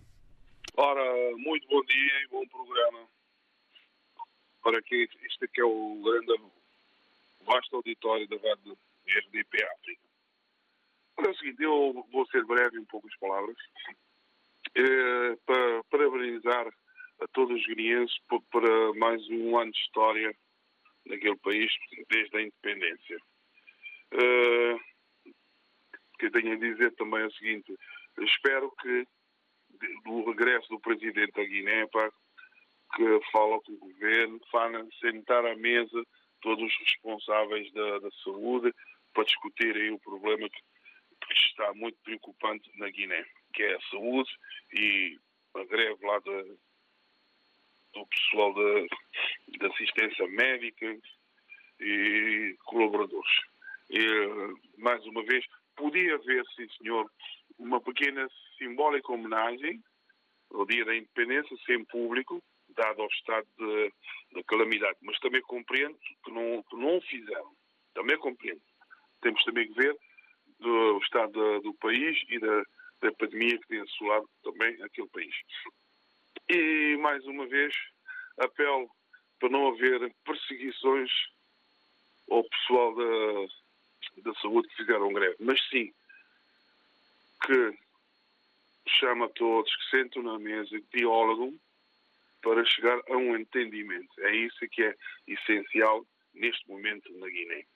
Ora, 0.77 1.03
muito 1.37 1.67
bom 1.69 1.83
dia 1.83 2.13
e 2.25 2.29
bom 2.31 2.47
programa. 2.47 3.16
Ora, 4.67 4.79
aqui, 4.81 5.09
isto 5.23 5.45
aqui 5.45 5.61
é 5.61 5.65
o 5.65 6.03
grande, 6.03 6.43
vasto 7.43 7.77
auditório 7.77 8.27
da 8.27 8.35
rádio 8.37 8.77
RDP 9.07 9.63
África. 9.63 10.03
Ora, 11.19 11.29
é 11.29 11.31
o 11.31 11.37
seguinte, 11.37 11.63
eu 11.63 12.05
vou 12.11 12.27
ser 12.27 12.45
breve 12.45 12.77
em 12.77 12.85
poucas 12.87 13.17
palavras. 13.19 13.57
eh, 14.75 15.37
para 15.47 15.85
parabenizar 15.85 16.67
a 17.21 17.29
todos 17.29 17.57
os 17.61 17.67
guineenses 17.67 18.19
para 18.51 18.93
mais 18.95 19.23
um 19.31 19.57
ano 19.57 19.71
de 19.71 19.79
história 19.79 20.37
naquele 21.07 21.37
país 21.37 21.73
desde 22.11 22.37
a 22.37 22.43
independência. 22.43 23.19
Eh, 24.11 24.77
O 26.15 26.19
que 26.19 26.27
eu 26.27 26.33
tenho 26.33 26.55
a 26.55 26.57
dizer 26.57 26.93
também 26.97 27.21
é 27.21 27.27
o 27.27 27.33
seguinte, 27.35 27.73
espero 28.19 28.73
que 28.83 29.07
do 30.05 30.25
regresso 30.25 30.69
do 30.71 30.81
presidente 30.81 31.33
da 31.33 31.45
Guiné, 31.45 31.87
pá, 31.87 32.11
que 32.95 33.21
fala 33.31 33.61
com 33.61 33.73
o 33.73 33.79
governo, 33.79 34.41
fala 34.51 34.87
sentar 35.01 35.45
à 35.45 35.57
mesa 35.57 36.05
todos 36.41 36.65
os 36.65 36.79
responsáveis 36.79 37.73
da, 37.73 37.99
da 37.99 38.11
saúde 38.23 38.73
para 39.13 39.25
discutir 39.25 39.75
aí 39.77 39.91
o 39.91 39.99
problema 39.99 40.49
que, 40.49 40.61
que 41.27 41.33
está 41.33 41.73
muito 41.75 41.99
preocupante 42.05 42.71
na 42.79 42.89
Guiné, 42.89 43.25
que 43.53 43.63
é 43.63 43.75
a 43.75 43.81
saúde 43.91 44.31
e 44.73 45.19
a 45.55 45.65
greve 45.65 46.07
lá 46.07 46.19
da, 46.21 46.43
do 47.95 48.07
pessoal 48.07 48.55
da, 48.55 49.67
assistência 49.69 50.27
médica 50.29 50.99
e 51.81 52.57
colaboradores. 52.65 53.41
E, 53.91 53.99
mais 54.79 55.05
uma 55.07 55.23
vez, 55.25 55.45
podia 55.75 56.15
haver, 56.15 56.45
sim 56.55 56.69
senhor, 56.79 57.11
uma 57.59 57.81
pequena 57.81 58.29
simbólica 58.59 59.13
homenagem 59.13 59.83
ao 60.53 60.67
dia 60.67 60.85
da 60.85 60.95
independência, 60.95 61.57
sem 61.65 61.85
público, 61.85 62.43
dado 62.77 63.03
ao 63.03 63.09
estado 63.09 63.47
de, 63.59 63.93
de 64.35 64.45
calamidade. 64.45 64.99
Mas 65.03 65.19
também 65.21 65.41
compreendo 65.43 65.99
que 66.25 66.31
não, 66.31 66.63
que 66.63 66.77
não 66.77 66.99
o 66.99 67.01
fizeram. 67.03 67.57
Também 67.95 68.19
compreendo. 68.19 68.61
Temos 69.23 69.43
também 69.45 69.67
que 69.69 69.75
ver 69.75 69.97
do 70.61 70.99
estado 70.99 71.33
da- 71.33 71.59
do 71.61 71.75
país 71.75 72.23
e 72.29 72.39
da, 72.39 72.63
da 73.03 73.13
pandemia 73.13 73.59
que 73.59 73.69
tem 73.69 73.81
assolado 73.81 74.29
também 74.43 74.81
aquele 74.83 75.09
país. 75.09 75.35
E, 76.49 76.97
mais 76.99 77.25
uma 77.27 77.47
vez, 77.47 77.75
apelo 78.39 78.89
para 79.39 79.49
não 79.51 79.69
haver 79.69 80.15
perseguições 80.25 81.11
ao 82.31 82.43
pessoal 82.45 82.95
da, 82.95 84.23
da 84.23 84.35
saúde 84.41 84.69
que 84.69 84.77
fizeram 84.77 85.13
greve. 85.13 85.37
Mas 85.41 85.61
sim, 85.69 85.93
que 87.45 87.79
chama 88.89 89.29
todos 89.31 89.75
que 89.77 89.91
sentam 89.91 90.23
na 90.23 90.39
mesa, 90.39 90.71
que 90.71 90.99
dialogam 90.99 91.59
para 92.47 92.65
chegar 92.65 93.03
a 93.09 93.17
um 93.17 93.35
entendimento. 93.35 94.09
É 94.21 94.37
isso 94.37 94.69
que 94.71 94.81
é 94.81 94.95
essencial 95.27 96.07
neste 96.33 96.69
momento 96.69 97.13
na 97.19 97.27
Guiné. 97.27 97.67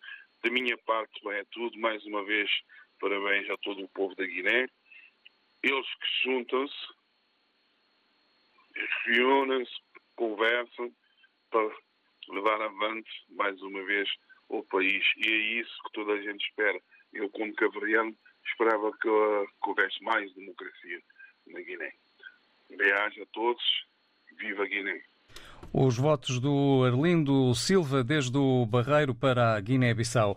Da 0.45 0.51
minha 0.53 0.79
parte, 0.79 1.21
bem, 1.25 1.39
é 1.39 1.45
tudo. 1.51 1.77
Mais 1.81 2.05
uma 2.07 2.25
vez, 2.25 2.49
parabéns 3.01 3.51
a 3.51 3.57
todo 3.57 3.83
o 3.83 3.89
povo 3.89 4.15
da 4.15 4.25
Guiné. 4.25 4.69
Eles 5.65 5.87
que 5.97 6.23
juntam-se, 6.23 6.87
reúnem-se, 9.07 9.75
conversam 10.15 10.95
para 11.51 11.77
levar 12.29 12.63
avante, 12.63 13.11
mais 13.31 13.61
uma 13.63 13.83
vez, 13.85 14.09
o 14.49 14.63
país. 14.63 15.05
E 15.17 15.29
é 15.29 15.37
isso 15.63 15.83
que 15.83 15.93
toda 15.95 16.13
a 16.13 16.23
gente 16.23 16.47
espera. 16.47 16.81
Eu, 17.13 17.29
como 17.31 17.53
cavariano, 17.57 18.17
esperava 18.47 18.93
que, 18.93 19.09
que 19.09 19.69
houvesse 19.69 20.01
mais 20.05 20.33
democracia 20.35 21.03
na 21.49 21.61
Guiné. 21.61 21.93
Bem-aja 22.71 23.25
a 23.25 23.27
todos. 23.33 23.90
Viva 24.41 24.67
Guiné. 24.67 24.99
Os 25.73 25.97
votos 25.99 26.41
do 26.41 26.83
Arlindo 26.85 27.55
Silva 27.55 28.03
desde 28.03 28.37
o 28.37 28.65
Barreiro 28.65 29.15
para 29.15 29.55
a 29.55 29.61
Guiné-Bissau. 29.61 30.37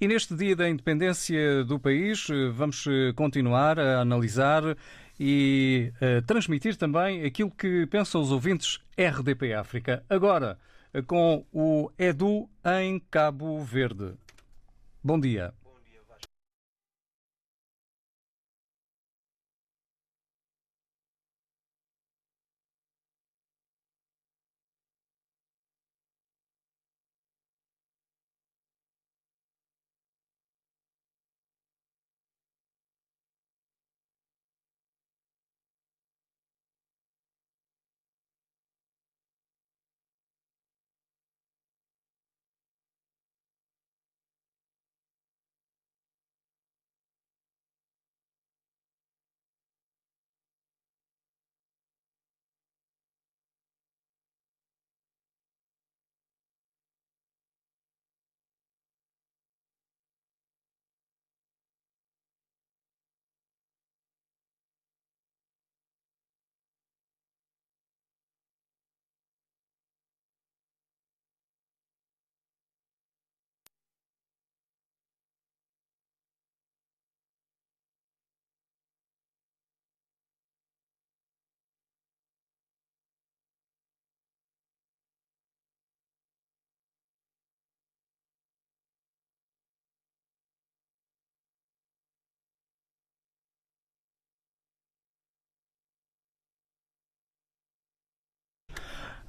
E 0.00 0.08
neste 0.08 0.34
dia 0.34 0.56
da 0.56 0.68
independência 0.68 1.64
do 1.64 1.78
país, 1.78 2.28
eh, 2.28 2.50
vamos 2.50 2.84
eh, 2.86 3.12
continuar 3.14 3.78
a 3.78 4.00
analisar 4.00 4.76
e 5.18 5.92
a 6.00 6.20
transmitir 6.22 6.76
também 6.76 7.24
aquilo 7.24 7.50
que 7.50 7.86
pensam 7.86 8.20
os 8.20 8.32
ouvintes 8.32 8.80
RDP 8.98 9.54
África. 9.54 10.04
Agora, 10.10 10.58
eh, 10.92 11.00
com 11.00 11.46
o 11.52 11.90
Edu 11.96 12.48
em 12.82 12.98
Cabo 13.10 13.60
Verde. 13.60 14.14
Bom 15.02 15.18
dia. 15.18 15.54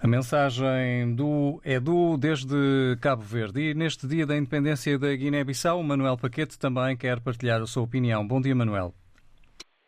A 0.06 0.08
mensagem 0.08 1.16
do 1.16 1.60
Edu 1.66 2.16
desde 2.16 2.96
Cabo 3.02 3.24
Verde. 3.24 3.72
E 3.72 3.74
neste 3.74 4.06
dia 4.08 4.24
da 4.24 4.38
independência 4.38 5.00
da 5.00 5.08
Guiné-Bissau, 5.16 5.82
Manuel 5.82 6.16
Paquete 6.16 6.60
também 6.60 6.96
quer 6.96 7.20
partilhar 7.20 7.60
a 7.60 7.66
sua 7.66 7.82
opinião. 7.82 8.24
Bom 8.24 8.40
dia, 8.40 8.54
Manuel. 8.54 8.94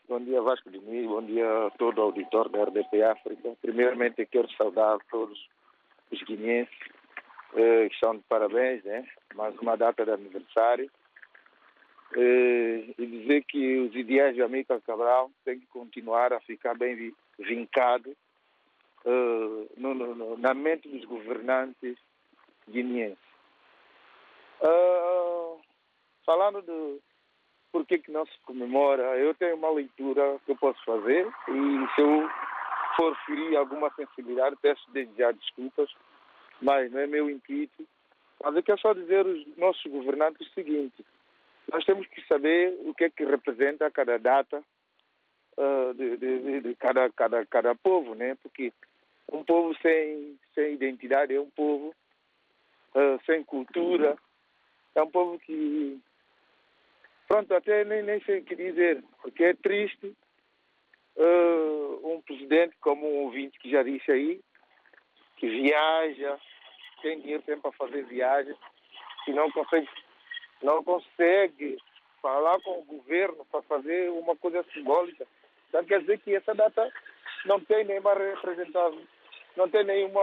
Bom 0.10 0.20
dia, 0.20 0.42
Vasco 0.42 0.72
de 0.72 0.80
Mim. 0.80 1.06
Bom 1.06 1.22
dia 1.24 1.68
a 1.68 1.70
todo 1.78 2.00
o 2.00 2.02
auditor 2.02 2.50
da 2.50 2.64
RDP 2.64 3.04
África. 3.04 3.54
Primeiramente, 3.62 4.26
quero 4.26 4.52
saudar 4.54 4.98
todos 5.12 5.38
os 6.12 6.20
guineenses 6.24 6.74
eh, 7.56 7.88
que 7.88 7.94
estão 7.94 8.16
de 8.16 8.24
parabéns, 8.28 8.84
né? 8.86 9.06
Mais 9.36 9.56
uma 9.60 9.76
data 9.78 10.04
de 10.04 10.10
aniversário. 10.10 10.90
Eh, 12.16 12.86
e 12.98 13.06
dizer 13.06 13.44
que 13.48 13.82
os 13.82 13.94
ideais 13.94 14.34
de 14.34 14.42
Amílcar 14.42 14.82
Cabral 14.82 15.30
têm 15.46 15.60
que 15.60 15.68
continuar 15.68 16.34
a 16.34 16.40
ficar 16.40 16.76
bem 16.76 16.96
vi- 16.96 17.16
vincados 17.38 18.16
eh, 19.06 19.68
no- 19.78 19.94
no- 19.94 20.38
na 20.38 20.54
mente 20.54 20.88
dos 20.90 21.06
governantes 21.06 21.98
guineenses. 22.70 23.18
Ah, 24.62 25.56
falando 26.26 26.62
de 26.62 27.00
por 27.72 27.86
que, 27.86 28.00
que 28.00 28.12
não 28.12 28.26
se 28.26 28.40
comemora, 28.46 29.18
eu 29.18 29.34
tenho 29.36 29.56
uma 29.56 29.70
leitura 29.70 30.40
que 30.46 30.52
eu 30.52 30.56
posso 30.56 30.84
fazer 30.84 31.28
e 31.48 31.96
se 31.96 32.02
eu 32.02 32.30
for 32.96 33.16
ferir 33.26 33.56
alguma 33.56 33.92
sensibilidade, 33.92 34.56
peço 34.62 34.84
desde 34.92 35.16
já 35.16 35.32
desculpas, 35.32 35.90
mas 36.62 36.92
não 36.92 37.00
é 37.02 37.08
meu 37.08 37.30
intuito. 37.30 37.88
Mas 38.44 38.56
eu 38.56 38.64
quero 38.64 38.80
só 38.80 38.94
dizer 38.94 39.26
aos 39.26 39.58
nossos 39.58 39.92
governantes 39.92 40.48
o 40.48 40.54
seguinte, 40.54 41.06
nós 41.72 41.84
temos 41.86 42.08
que 42.08 42.26
saber 42.28 42.76
o 42.86 42.94
que 42.94 43.04
é 43.06 43.10
que 43.10 43.26
representa 43.26 43.92
cada 43.92 44.18
data 44.18 44.64
ah, 45.58 45.94
de, 45.96 46.18
de- 46.18 46.62
de- 46.62 46.76
cada, 46.76 47.10
cada, 47.12 47.46
cada 47.46 47.76
povo, 47.76 48.16
né? 48.16 48.36
Porque 48.44 48.74
um 49.32 49.44
povo 49.44 49.76
sem, 49.82 50.40
sem 50.56 50.74
identidade 50.74 51.34
é 51.36 51.40
um 51.42 51.50
povo 51.50 51.94
ah, 52.96 53.18
sem 53.26 53.44
cultura, 53.44 54.18
é 54.96 55.02
um 55.02 55.10
povo 55.10 55.40
que 55.40 56.00
Pronto, 57.28 57.54
até 57.54 57.84
nem, 57.84 58.04
nem 58.04 58.22
sei 58.22 58.40
o 58.40 58.44
que 58.44 58.56
dizer, 58.56 59.04
porque 59.22 59.44
é 59.44 59.54
triste 59.54 60.16
eh, 61.18 62.00
um 62.04 62.22
presidente 62.22 62.76
como 62.80 63.06
um 63.06 63.24
ouvinte 63.26 63.60
que 63.60 63.70
já 63.70 63.84
disse 63.84 64.10
aí, 64.10 64.40
que 65.36 65.48
viaja, 65.50 66.40
tem 67.02 67.20
dinheiro 67.20 67.44
sempre 67.44 67.64
para 67.64 67.72
fazer 67.74 68.06
viagens, 68.06 68.58
e 69.28 69.34
não 69.34 69.52
consegue, 69.52 69.90
não 70.64 70.82
consegue 70.84 71.78
falar 72.22 72.62
com 72.62 72.80
o 72.80 72.86
governo 72.86 73.46
para 73.52 73.62
fazer 73.64 74.10
uma 74.12 74.36
coisa 74.38 74.64
simbólica, 74.74 75.28
Então 75.78 75.86
quer 75.86 76.00
dizer 76.02 76.20
que 76.22 76.34
essa 76.34 76.56
data 76.56 76.92
não 77.46 77.60
tem 77.60 77.86
nenhuma 77.86 78.16
representação, 78.16 79.00
não 79.56 79.70
tem 79.70 79.84
nenhuma, 79.84 80.22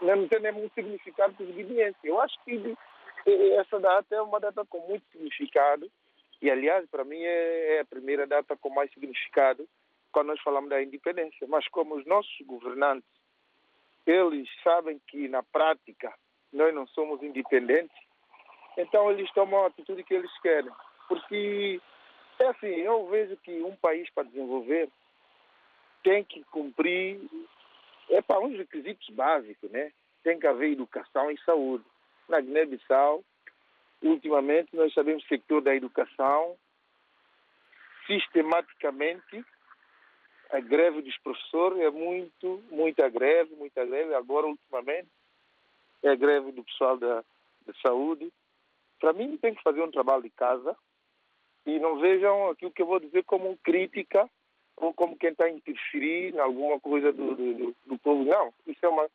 não 0.00 0.28
tem 0.28 0.38
nenhum 0.38 0.70
significado 0.72 1.34
para 1.34 1.46
os. 1.46 1.96
Eu 2.04 2.20
acho 2.20 2.36
que 2.44 2.76
essa 3.58 3.80
data 3.80 4.14
é 4.14 4.22
uma 4.22 4.38
data 4.38 4.64
com 4.66 4.78
muito 4.86 5.04
significado 5.10 5.90
e, 6.40 6.48
aliás, 6.48 6.88
para 6.88 7.04
mim 7.04 7.20
é, 7.20 7.76
é 7.76 7.80
a 7.80 7.84
primeira 7.84 8.24
data 8.24 8.56
com 8.56 8.70
mais 8.70 8.88
significado 8.92 9.68
quando 10.12 10.28
nós 10.28 10.40
falamos 10.42 10.70
da 10.70 10.80
independência. 10.80 11.44
Mas 11.48 11.66
como 11.66 11.96
os 11.96 12.06
nossos 12.06 12.40
governantes, 12.46 13.10
eles 14.06 14.48
sabem 14.62 15.00
que 15.08 15.26
na 15.26 15.42
prática 15.42 16.14
nós 16.52 16.72
não 16.72 16.86
somos 16.86 17.20
independentes, 17.20 17.98
então 18.78 19.10
eles 19.10 19.28
tomam 19.32 19.64
a 19.64 19.66
atitude 19.66 20.04
que 20.04 20.14
eles 20.14 20.30
querem. 20.40 20.70
Porque 21.08 21.80
é 22.38 22.46
assim, 22.48 22.66
eu 22.66 23.06
vejo 23.08 23.36
que 23.38 23.62
um 23.62 23.74
país 23.76 24.08
para 24.10 24.24
desenvolver 24.24 24.88
tem 26.02 26.24
que 26.24 26.44
cumprir 26.44 27.20
é 28.10 28.22
para 28.22 28.40
uns 28.40 28.56
requisitos 28.56 29.08
básicos, 29.10 29.70
né? 29.70 29.92
Tem 30.22 30.38
que 30.38 30.46
haver 30.46 30.72
educação 30.72 31.30
e 31.30 31.40
saúde. 31.40 31.84
Na 32.28 32.40
Guiné-Bissau, 32.40 33.24
ultimamente 34.02 34.74
nós 34.74 34.92
sabemos 34.94 35.24
que 35.24 35.34
o 35.34 35.38
sector 35.38 35.60
da 35.60 35.74
educação 35.74 36.56
sistematicamente 38.06 39.44
a 40.50 40.60
greve 40.60 41.02
dos 41.02 41.16
professores 41.18 41.80
é 41.80 41.90
muito, 41.90 42.62
muita 42.70 43.08
greve, 43.08 43.54
muita 43.56 43.84
greve. 43.84 44.14
Agora, 44.14 44.46
ultimamente, 44.46 45.08
é 46.02 46.10
a 46.10 46.14
greve 46.14 46.52
do 46.52 46.62
pessoal 46.62 46.96
da, 46.96 47.24
da 47.66 47.74
saúde. 47.82 48.32
Para 49.00 49.12
mim, 49.12 49.36
tem 49.38 49.54
que 49.54 49.62
fazer 49.62 49.82
um 49.82 49.90
trabalho 49.90 50.22
de 50.22 50.30
casa 50.30 50.76
e 51.66 51.78
não 51.80 51.98
vejam 51.98 52.48
aquilo 52.48 52.70
que 52.70 52.80
eu 52.80 52.86
vou 52.86 53.00
dizer 53.00 53.24
como 53.24 53.58
crítica 53.58 54.30
ou 54.76 54.94
como 54.94 55.16
quem 55.16 55.30
está 55.30 55.46
a 55.46 55.50
interferir 55.50 56.34
em 56.34 56.38
alguma 56.38 56.78
coisa 56.78 57.12
do, 57.12 57.34
do, 57.34 57.76
do 57.84 57.98
povo. 57.98 58.24
Não, 58.24 58.54
isso 58.66 58.84
é 58.84 58.88
uma, 58.88 59.08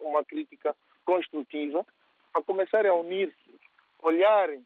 uma 0.00 0.24
crítica 0.24 0.76
construtiva 1.04 1.86
a 2.34 2.42
começarem 2.42 2.90
a 2.90 2.94
unir-se, 2.94 3.60
olharem. 4.02 4.64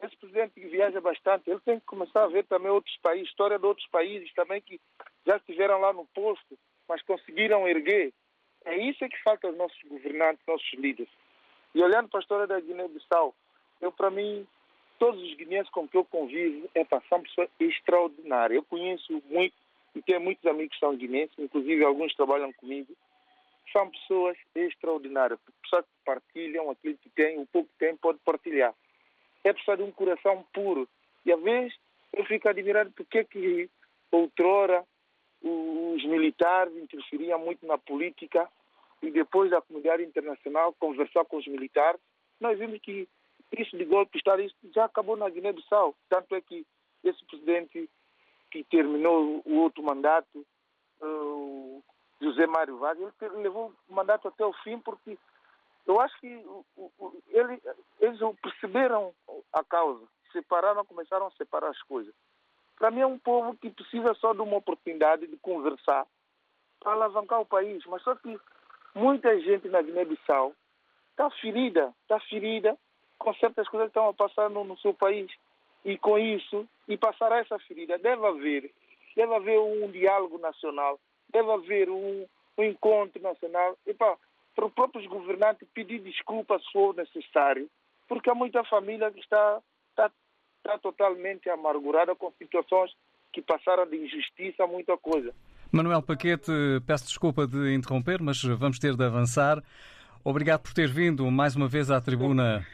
Esse 0.00 0.16
presidente 0.16 0.54
que 0.54 0.68
viaja 0.68 1.00
bastante, 1.00 1.50
ele 1.50 1.60
tem 1.60 1.80
que 1.80 1.86
começar 1.86 2.22
a 2.22 2.28
ver 2.28 2.44
também 2.44 2.70
outros 2.70 2.96
países, 2.98 3.28
história 3.28 3.58
de 3.58 3.66
outros 3.66 3.86
países 3.88 4.32
também 4.34 4.60
que 4.60 4.80
já 5.26 5.36
estiveram 5.36 5.80
lá 5.80 5.92
no 5.92 6.06
posto, 6.14 6.56
mas 6.88 7.02
conseguiram 7.02 7.66
erguer. 7.66 8.12
É 8.64 8.76
isso 8.76 9.08
que 9.08 9.22
falta 9.22 9.48
aos 9.48 9.56
nossos 9.56 9.82
governantes, 9.88 10.44
nossos 10.46 10.72
líderes. 10.74 11.12
E 11.74 11.82
olhando 11.82 12.08
para 12.08 12.20
a 12.20 12.22
história 12.22 12.46
da 12.46 12.60
Guiné-Bissau, 12.60 13.34
eu, 13.80 13.90
para 13.90 14.10
mim, 14.10 14.46
todos 14.98 15.22
os 15.22 15.34
guineenses 15.34 15.70
com 15.70 15.88
que 15.88 15.96
eu 15.96 16.04
convivo, 16.04 16.68
é, 16.74 16.84
são 17.08 17.22
pessoas 17.22 17.48
extraordinárias. 17.58 18.56
Eu 18.56 18.64
conheço 18.64 19.22
muito 19.28 19.54
e 19.94 20.02
tenho 20.02 20.20
muitos 20.20 20.44
amigos 20.46 20.74
que 20.74 20.80
são 20.80 20.96
guineenses, 20.96 21.38
inclusive 21.38 21.84
alguns 21.84 22.14
trabalham 22.14 22.52
comigo. 22.52 22.92
São 23.72 23.88
pessoas 23.90 24.36
extraordinárias, 24.54 25.38
pessoas 25.62 25.84
que 25.84 26.04
partilham 26.04 26.70
aquilo 26.70 26.96
que 26.98 27.10
têm, 27.10 27.38
o 27.38 27.46
pouco 27.46 27.68
que 27.70 27.78
têm 27.78 27.96
pode 27.96 28.18
partilhar. 28.24 28.74
É 29.44 29.52
pessoa 29.52 29.76
de 29.76 29.82
um 29.82 29.92
coração 29.92 30.44
puro. 30.52 30.88
E 31.24 31.32
às 31.32 31.40
vezes 31.40 31.74
eu 32.12 32.24
fico 32.24 32.48
admirado 32.48 32.90
porque 32.92 33.24
que 33.24 33.68
outrora 34.10 34.84
os 35.42 36.04
militares 36.04 36.76
interferiam 36.76 37.38
muito 37.38 37.64
na 37.66 37.78
política 37.78 38.48
e 39.02 39.10
depois 39.10 39.50
da 39.50 39.60
comunidade 39.60 40.02
internacional 40.02 40.74
conversar 40.78 41.24
com 41.26 41.36
os 41.36 41.46
militares, 41.46 42.00
nós 42.40 42.58
vimos 42.58 42.80
que 42.80 43.08
isso 43.56 43.76
de 43.76 43.84
golpe 43.84 44.12
de 44.12 44.18
Estado 44.18 44.42
isso 44.42 44.56
já 44.74 44.84
acabou 44.84 45.16
na 45.16 45.28
Guiné-Bissau. 45.28 45.94
Tanto 46.08 46.34
é 46.34 46.40
que 46.40 46.66
esse 47.04 47.24
presidente 47.26 47.88
que 48.50 48.64
terminou 48.64 49.42
o 49.44 49.56
outro 49.56 49.82
mandato, 49.82 50.46
uh, 51.00 51.82
José 52.20 52.46
Mário 52.46 52.78
Vaz, 52.78 52.98
ele 52.98 53.36
levou 53.36 53.72
o 53.88 53.94
mandato 53.94 54.28
até 54.28 54.44
o 54.44 54.52
fim 54.64 54.78
porque 54.78 55.18
eu 55.86 56.00
acho 56.00 56.18
que 56.20 56.44
ele, 57.28 57.62
eles 58.00 58.18
perceberam 58.42 59.14
a 59.52 59.64
causa, 59.64 60.04
separaram, 60.32 60.84
começaram 60.84 61.26
a 61.26 61.30
separar 61.32 61.70
as 61.70 61.82
coisas. 61.82 62.14
Para 62.76 62.90
mim 62.90 63.00
é 63.00 63.06
um 63.06 63.18
povo 63.18 63.56
que 63.56 63.70
precisa 63.70 64.14
só 64.14 64.32
de 64.32 64.40
uma 64.40 64.56
oportunidade 64.56 65.26
de 65.26 65.36
conversar 65.38 66.06
para 66.78 66.92
alavancar 66.92 67.40
o 67.40 67.46
país. 67.46 67.84
Mas 67.86 68.02
só 68.02 68.14
que 68.14 68.38
muita 68.94 69.38
gente 69.40 69.68
na 69.68 69.82
Guiné-Bissau 69.82 70.54
está 71.10 71.30
ferida, 71.30 71.94
está 72.02 72.20
ferida 72.20 72.76
com 73.18 73.34
certas 73.34 73.68
coisas 73.68 73.86
que 73.86 73.98
estão 73.98 74.08
a 74.08 74.14
passar 74.14 74.48
no, 74.48 74.64
no 74.64 74.78
seu 74.78 74.94
país. 74.94 75.30
E 75.84 75.96
com 75.98 76.18
isso, 76.18 76.66
e 76.86 76.96
passar 76.96 77.32
essa 77.32 77.58
ferida, 77.60 77.98
deve 77.98 78.26
haver, 78.26 78.70
deve 79.16 79.34
haver 79.34 79.58
um 79.58 79.90
diálogo 79.90 80.38
nacional, 80.38 80.98
deve 81.30 81.50
haver 81.50 81.88
um, 81.88 82.26
um 82.56 82.62
encontro 82.62 83.22
nacional. 83.22 83.76
E 83.86 83.94
pá, 83.94 84.16
para 84.54 84.66
os 84.66 84.72
próprios 84.72 85.06
governantes 85.06 85.68
pedir 85.72 86.00
desculpas 86.00 86.62
se 86.64 86.72
for 86.72 86.94
necessário, 86.94 87.68
porque 88.08 88.30
há 88.30 88.34
muita 88.34 88.64
família 88.64 89.10
que 89.10 89.20
está, 89.20 89.60
está 89.90 90.10
está 90.58 90.78
totalmente 90.78 91.48
amargurada 91.48 92.14
com 92.14 92.30
situações 92.32 92.90
que 93.32 93.40
passaram 93.40 93.86
de 93.86 93.96
injustiça 93.96 94.64
a 94.64 94.66
muita 94.66 94.96
coisa. 94.98 95.32
Manuel 95.72 96.02
Paquete, 96.02 96.50
peço 96.86 97.06
desculpa 97.06 97.46
de 97.46 97.74
interromper, 97.74 98.20
mas 98.20 98.42
vamos 98.42 98.78
ter 98.78 98.94
de 98.94 99.04
avançar. 99.04 99.62
Obrigado 100.24 100.62
por 100.62 100.72
ter 100.72 100.88
vindo 100.88 101.30
mais 101.30 101.54
uma 101.54 101.68
vez 101.68 101.90
à 101.90 102.00
tribuna 102.00 102.66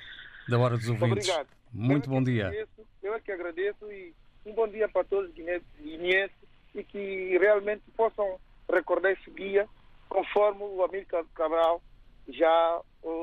da 0.48 0.58
Hora 0.58 0.76
dos 0.76 0.88
Ouvintes. 0.88 1.28
Obrigado. 1.28 1.48
Muito 1.72 2.06
eu 2.06 2.10
bom 2.10 2.20
é 2.20 2.24
dia. 2.24 2.46
Agradeço, 2.46 2.86
eu 3.02 3.14
é 3.14 3.20
que 3.20 3.32
agradeço 3.32 3.92
e 3.92 4.14
um 4.46 4.52
bom 4.52 4.68
dia 4.68 4.88
para 4.88 5.04
todos 5.04 5.30
os 5.30 5.34
guineenses 5.34 6.36
e 6.74 6.84
que 6.84 7.38
realmente 7.38 7.82
possam 7.96 8.38
recordar 8.70 9.12
esse 9.12 9.30
dia 9.30 9.66
conforme 10.08 10.62
o 10.62 10.82
Amílcar 10.84 11.24
Cabral 11.34 11.82
já 12.28 12.80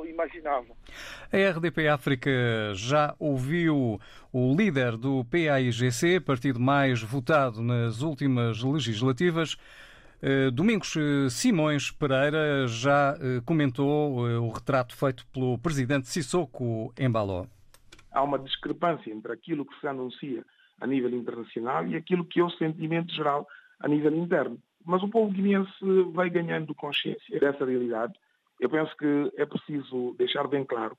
imaginava. 0.07 0.67
A 1.31 1.49
RDP 1.51 1.88
África 1.88 2.29
já 2.75 3.15
ouviu 3.17 3.99
o 4.31 4.55
líder 4.55 4.95
do 4.95 5.25
PAIGC, 5.25 6.19
partido 6.19 6.60
mais 6.60 7.01
votado 7.01 7.62
nas 7.62 8.01
últimas 8.01 8.62
legislativas. 8.62 9.57
Eh, 10.21 10.51
Domingos 10.51 10.95
eh, 10.95 11.29
Simões 11.29 11.89
Pereira 11.91 12.67
já 12.67 13.17
eh, 13.19 13.41
comentou 13.45 14.19
o 14.19 14.49
retrato 14.49 14.95
feito 14.95 15.25
pelo 15.27 15.57
presidente 15.57 16.07
Sissoko 16.07 16.93
Embaló. 16.99 17.45
Há 18.12 18.21
uma 18.21 18.38
discrepância 18.38 19.12
entre 19.12 19.31
aquilo 19.31 19.65
que 19.65 19.79
se 19.79 19.88
anuncia 19.88 20.45
a 20.79 20.86
nível 20.86 21.10
internacional 21.12 21.88
e 21.88 21.95
aquilo 21.95 22.25
que 22.25 22.39
é 22.39 22.43
o 22.43 22.49
sentimento 22.51 23.13
geral 23.13 23.47
a 23.79 23.88
nível 23.88 24.15
interno. 24.15 24.60
Mas 24.86 25.01
o 25.01 25.10
povo 25.10 25.31
guineense 25.31 25.71
vai 26.13 26.29
ganhando 26.29 26.75
consciência 26.75 27.39
dessa 27.39 27.65
realidade 27.65 28.13
eu 28.62 28.69
penso 28.69 28.95
que 28.95 29.31
é 29.38 29.45
preciso 29.45 30.15
deixar 30.19 30.47
bem 30.47 30.63
claro 30.63 30.95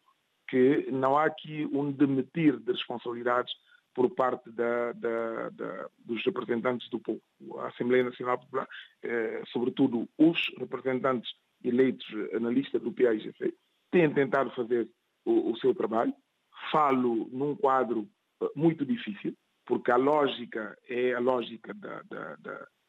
que 0.49 0.91
não 0.91 1.17
há 1.17 1.27
aqui 1.27 1.65
um 1.73 1.93
demitir 1.93 2.59
de 2.59 2.73
responsabilidades 2.73 3.55
por 3.95 4.11
parte 4.15 4.51
da, 4.51 4.93
da, 4.93 5.51
da, 5.51 5.89
dos 6.05 6.25
representantes 6.25 6.89
do 6.91 6.99
povo. 6.99 7.21
A 7.59 7.69
Assembleia 7.69 8.05
Nacional 8.05 8.39
Popular, 8.39 8.69
eh, 9.03 9.43
sobretudo 9.53 10.09
os 10.19 10.41
representantes 10.59 11.31
eleitos 11.63 12.07
na 12.41 12.51
lista 12.51 12.79
do 12.79 12.93
PAIGC, 12.93 13.55
têm 13.91 14.13
tentado 14.13 14.51
fazer 14.53 14.89
o, 15.25 15.53
o 15.53 15.57
seu 15.59 15.75
trabalho. 15.75 16.15
Falo 16.71 17.29
num 17.31 17.55
quadro 17.55 18.09
eh, 18.43 18.51
muito 18.57 18.85
difícil, 18.85 19.35
porque 19.67 19.91
a 19.91 19.97
lógica 19.97 20.77
é 20.89 21.13
a 21.13 21.21
lógica 21.21 21.75
da, 21.75 22.03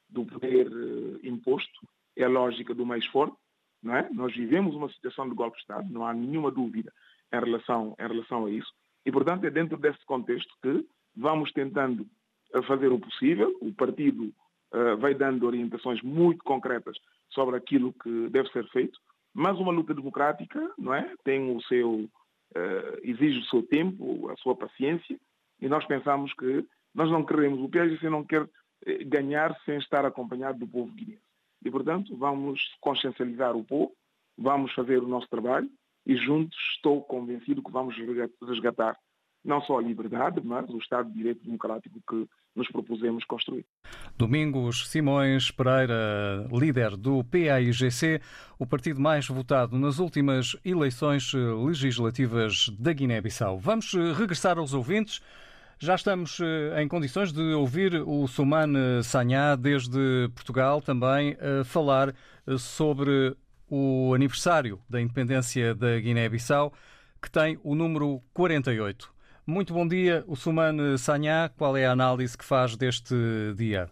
do 0.09 0.25
poder 0.25 0.67
eh, 0.67 1.27
imposto, 1.27 1.87
é 2.15 2.23
a 2.23 2.29
lógica 2.29 2.73
do 2.73 2.85
mais 2.85 3.05
forte, 3.07 3.35
não 3.81 3.95
é? 3.95 4.07
Nós 4.11 4.33
vivemos 4.33 4.75
uma 4.75 4.89
situação 4.89 5.27
de 5.27 5.35
golpe 5.35 5.57
de 5.57 5.61
Estado, 5.61 5.91
não 5.91 6.05
há 6.05 6.13
nenhuma 6.13 6.51
dúvida 6.51 6.93
em 7.33 7.39
relação, 7.39 7.95
em 7.99 8.07
relação 8.07 8.45
a 8.45 8.51
isso. 8.51 8.71
E, 9.05 9.11
portanto, 9.11 9.45
é 9.45 9.49
dentro 9.49 9.77
desse 9.77 10.03
contexto 10.05 10.53
que 10.61 10.85
vamos 11.15 11.51
tentando 11.51 12.07
eh, 12.53 12.61
fazer 12.63 12.91
o 12.91 12.99
possível. 12.99 13.55
O 13.61 13.73
partido 13.73 14.33
uh, 14.73 14.97
vai 14.97 15.13
dando 15.13 15.45
orientações 15.45 16.01
muito 16.01 16.43
concretas 16.43 16.97
sobre 17.29 17.55
aquilo 17.57 17.93
que 17.93 18.29
deve 18.29 18.49
ser 18.51 18.67
feito, 18.69 18.99
mas 19.33 19.57
uma 19.59 19.71
luta 19.71 19.93
democrática, 19.93 20.71
não 20.77 20.93
é? 20.93 21.13
Tem 21.23 21.55
o 21.55 21.61
seu 21.63 21.91
uh, 21.91 22.99
exige 23.03 23.39
o 23.39 23.45
seu 23.45 23.63
tempo, 23.63 24.29
a 24.29 24.37
sua 24.37 24.55
paciência, 24.55 25.19
e 25.59 25.67
nós 25.67 25.85
pensamos 25.85 26.33
que 26.33 26.65
nós 26.93 27.09
não 27.09 27.25
queremos, 27.25 27.59
o 27.59 27.69
PSGC 27.69 28.09
não 28.09 28.23
quer 28.23 28.47
ganhar 29.07 29.57
sem 29.65 29.77
estar 29.77 30.05
acompanhado 30.05 30.59
do 30.59 30.67
povo 30.67 30.91
guineense. 30.91 31.23
E, 31.65 31.71
portanto, 31.71 32.15
vamos 32.17 32.75
consciencializar 32.81 33.55
o 33.55 33.63
povo, 33.63 33.93
vamos 34.37 34.71
fazer 34.73 35.01
o 35.01 35.07
nosso 35.07 35.27
trabalho 35.29 35.69
e 36.05 36.15
juntos 36.17 36.57
estou 36.75 37.01
convencido 37.01 37.63
que 37.63 37.71
vamos 37.71 37.95
resgatar 38.41 38.97
não 39.43 39.61
só 39.61 39.77
a 39.77 39.81
liberdade, 39.81 40.41
mas 40.43 40.69
o 40.69 40.77
Estado 40.77 41.09
de 41.09 41.15
Direito 41.15 41.43
Democrático 41.43 41.99
que 42.09 42.27
nos 42.55 42.67
propusemos 42.69 43.25
construir. 43.25 43.65
Domingos 44.17 44.87
Simões 44.87 45.51
Pereira, 45.51 46.47
líder 46.51 46.95
do 46.95 47.23
PAIGC, 47.23 48.21
o 48.57 48.65
partido 48.65 49.01
mais 49.01 49.27
votado 49.27 49.77
nas 49.77 49.99
últimas 49.99 50.55
eleições 50.63 51.33
legislativas 51.33 52.69
da 52.79 52.93
Guiné-Bissau. 52.93 53.59
Vamos 53.59 53.93
regressar 54.17 54.57
aos 54.57 54.73
ouvintes. 54.73 55.21
Já 55.79 55.95
estamos 55.95 56.39
eh, 56.39 56.81
em 56.81 56.87
condições 56.87 57.33
de 57.33 57.41
ouvir 57.53 57.95
o 58.05 58.25
Sumane 58.25 59.03
Sanhá 59.03 59.55
desde 59.55 60.29
Portugal 60.33 60.81
também 60.81 61.35
falar 61.65 62.15
eh, 62.47 62.57
sobre 62.57 63.35
o 63.75 64.13
aniversário 64.13 64.79
da 64.87 65.01
independência 65.01 65.73
da 65.73 65.99
Guiné-Bissau, 65.99 66.71
que 67.19 67.31
tem 67.31 67.59
o 67.63 67.73
número 67.73 68.21
48. 68.31 69.11
Muito 69.47 69.73
bom 69.73 69.87
dia, 69.87 70.23
o 70.27 70.35
Sumane. 70.35 70.95
Qual 71.57 71.75
é 71.75 71.87
a 71.87 71.91
análise 71.91 72.37
que 72.37 72.45
faz 72.45 72.77
deste 72.77 73.15
dia? 73.57 73.89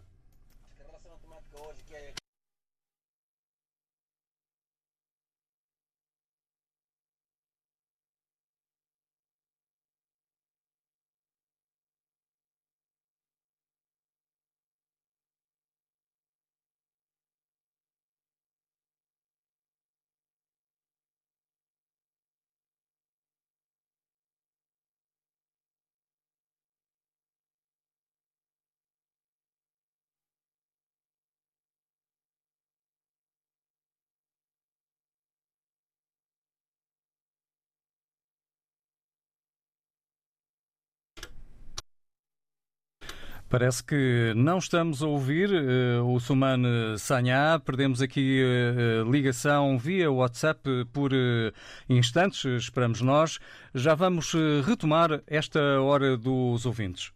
Parece 43.51 43.83
que 43.83 44.31
não 44.33 44.59
estamos 44.59 45.03
a 45.03 45.07
ouvir 45.07 45.49
uh, 45.51 46.05
o 46.05 46.21
Sumane 46.21 46.97
Sanhá. 46.97 47.59
Perdemos 47.59 48.01
aqui 48.01 48.41
uh, 48.41 49.11
ligação 49.11 49.77
via 49.77 50.09
WhatsApp 50.09 50.61
por 50.93 51.11
uh, 51.11 51.51
instantes, 51.89 52.45
esperamos 52.45 53.01
nós. 53.01 53.39
Já 53.75 53.93
vamos 53.93 54.31
retomar 54.65 55.21
esta 55.27 55.59
hora 55.81 56.15
dos 56.15 56.65
ouvintes. 56.65 57.11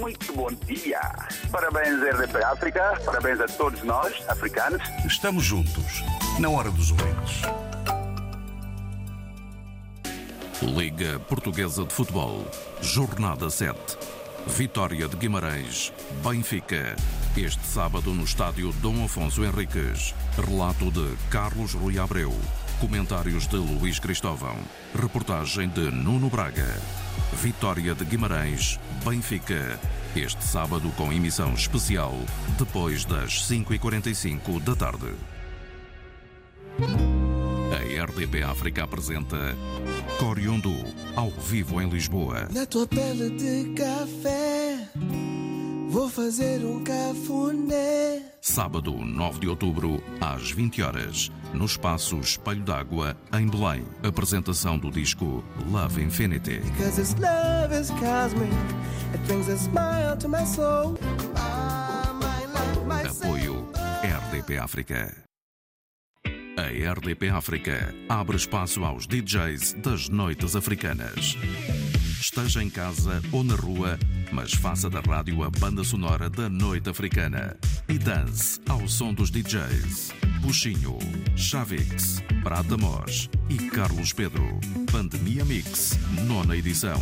Muito 0.00 0.32
bom 0.32 0.48
dia. 0.66 1.00
Parabéns, 1.52 2.00
RDP 2.00 2.42
África. 2.44 2.98
Parabéns 3.04 3.40
a 3.40 3.46
todos 3.46 3.82
nós, 3.82 4.14
africanos. 4.26 4.82
Estamos 5.04 5.44
juntos, 5.44 6.02
na 6.40 6.48
hora 6.48 6.70
dos 6.70 6.92
ouvintes. 6.92 7.42
Liga 10.62 11.18
Portuguesa 11.20 11.84
de 11.84 11.92
Futebol, 11.92 12.46
Jornada 12.80 13.50
7. 13.50 14.17
Vitória 14.46 15.08
de 15.08 15.16
Guimarães, 15.16 15.92
Benfica. 16.22 16.96
Este 17.36 17.64
sábado 17.66 18.14
no 18.14 18.24
estádio 18.24 18.72
Dom 18.80 19.04
Afonso 19.04 19.44
Henriques. 19.44 20.14
Relato 20.36 20.90
de 20.90 21.16
Carlos 21.30 21.74
Rui 21.74 21.98
Abreu. 21.98 22.34
Comentários 22.80 23.46
de 23.46 23.56
Luís 23.56 23.98
Cristóvão. 23.98 24.56
Reportagem 24.94 25.68
de 25.68 25.90
Nuno 25.90 26.30
Braga. 26.30 26.66
Vitória 27.34 27.94
de 27.94 28.04
Guimarães, 28.04 28.78
Benfica. 29.04 29.78
Este 30.16 30.42
sábado 30.42 30.90
com 30.96 31.12
emissão 31.12 31.52
especial, 31.52 32.14
depois 32.58 33.04
das 33.04 33.42
5h45 33.48 34.60
da 34.60 34.74
tarde. 34.74 35.14
RDP 37.98 38.42
África 38.42 38.84
apresenta 38.84 39.56
Coriondu, 40.18 40.74
ao 41.16 41.30
vivo 41.30 41.80
em 41.80 41.88
Lisboa. 41.88 42.48
Na 42.52 42.64
tua 42.64 42.86
pele 42.86 43.30
de 43.30 43.72
café, 43.74 44.78
vou 45.88 46.08
fazer 46.08 46.64
um 46.64 46.82
cafuné. 46.84 48.22
Sábado, 48.40 48.92
9 48.92 49.40
de 49.40 49.48
outubro, 49.48 50.02
às 50.20 50.50
20 50.52 50.82
horas, 50.82 51.30
no 51.52 51.64
espaço 51.64 52.18
Espelho 52.20 52.62
d'Água, 52.62 53.16
em 53.32 53.48
Belém. 53.48 53.84
Apresentação 54.02 54.78
do 54.78 54.90
disco 54.90 55.44
Love 55.70 56.02
Infinity. 56.02 56.60
Because 56.60 56.96
this 56.96 57.14
love 57.14 57.74
is 57.74 57.90
cosmic, 57.90 58.52
it 59.12 59.26
brings 59.26 59.48
a 59.48 59.56
smile 59.56 60.16
to 60.18 60.28
my 60.28 60.44
soul. 60.46 60.96
Apoio 63.04 63.66
RDP 64.02 64.58
África. 64.58 65.27
A 66.58 66.92
RDP 66.92 67.28
África 67.28 67.94
abre 68.08 68.36
espaço 68.36 68.82
aos 68.82 69.06
DJs 69.06 69.74
das 69.74 70.08
noites 70.08 70.56
africanas. 70.56 71.36
Esteja 72.20 72.60
em 72.60 72.68
casa 72.68 73.22
ou 73.30 73.44
na 73.44 73.54
rua, 73.54 73.96
mas 74.32 74.54
faça 74.54 74.90
da 74.90 74.98
rádio 74.98 75.44
a 75.44 75.50
banda 75.50 75.84
sonora 75.84 76.28
da 76.28 76.48
noite 76.48 76.90
africana. 76.90 77.56
E 77.88 77.96
dance 77.96 78.60
ao 78.68 78.88
som 78.88 79.14
dos 79.14 79.30
DJs. 79.30 80.10
Puxinho, 80.42 80.98
Chavix, 81.36 82.20
Prata 82.42 82.76
Mós 82.76 83.30
e 83.48 83.56
Carlos 83.70 84.12
Pedro. 84.12 84.58
Pandemia 84.90 85.44
Mix, 85.44 85.96
nona 86.26 86.56
edição. 86.56 87.00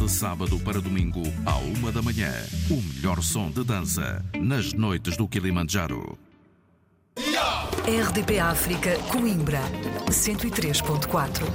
De 0.00 0.10
sábado 0.10 0.58
para 0.58 0.80
domingo, 0.80 1.22
à 1.44 1.54
uma 1.58 1.92
da 1.92 2.02
manhã. 2.02 2.32
O 2.68 2.82
melhor 2.82 3.22
som 3.22 3.52
de 3.52 3.62
dança 3.62 4.20
nas 4.34 4.72
noites 4.72 5.16
do 5.16 5.28
Kilimanjaro. 5.28 6.18
RDP 7.86 8.40
África, 8.40 8.98
Coimbra, 9.12 9.60
103.4. 10.10 11.46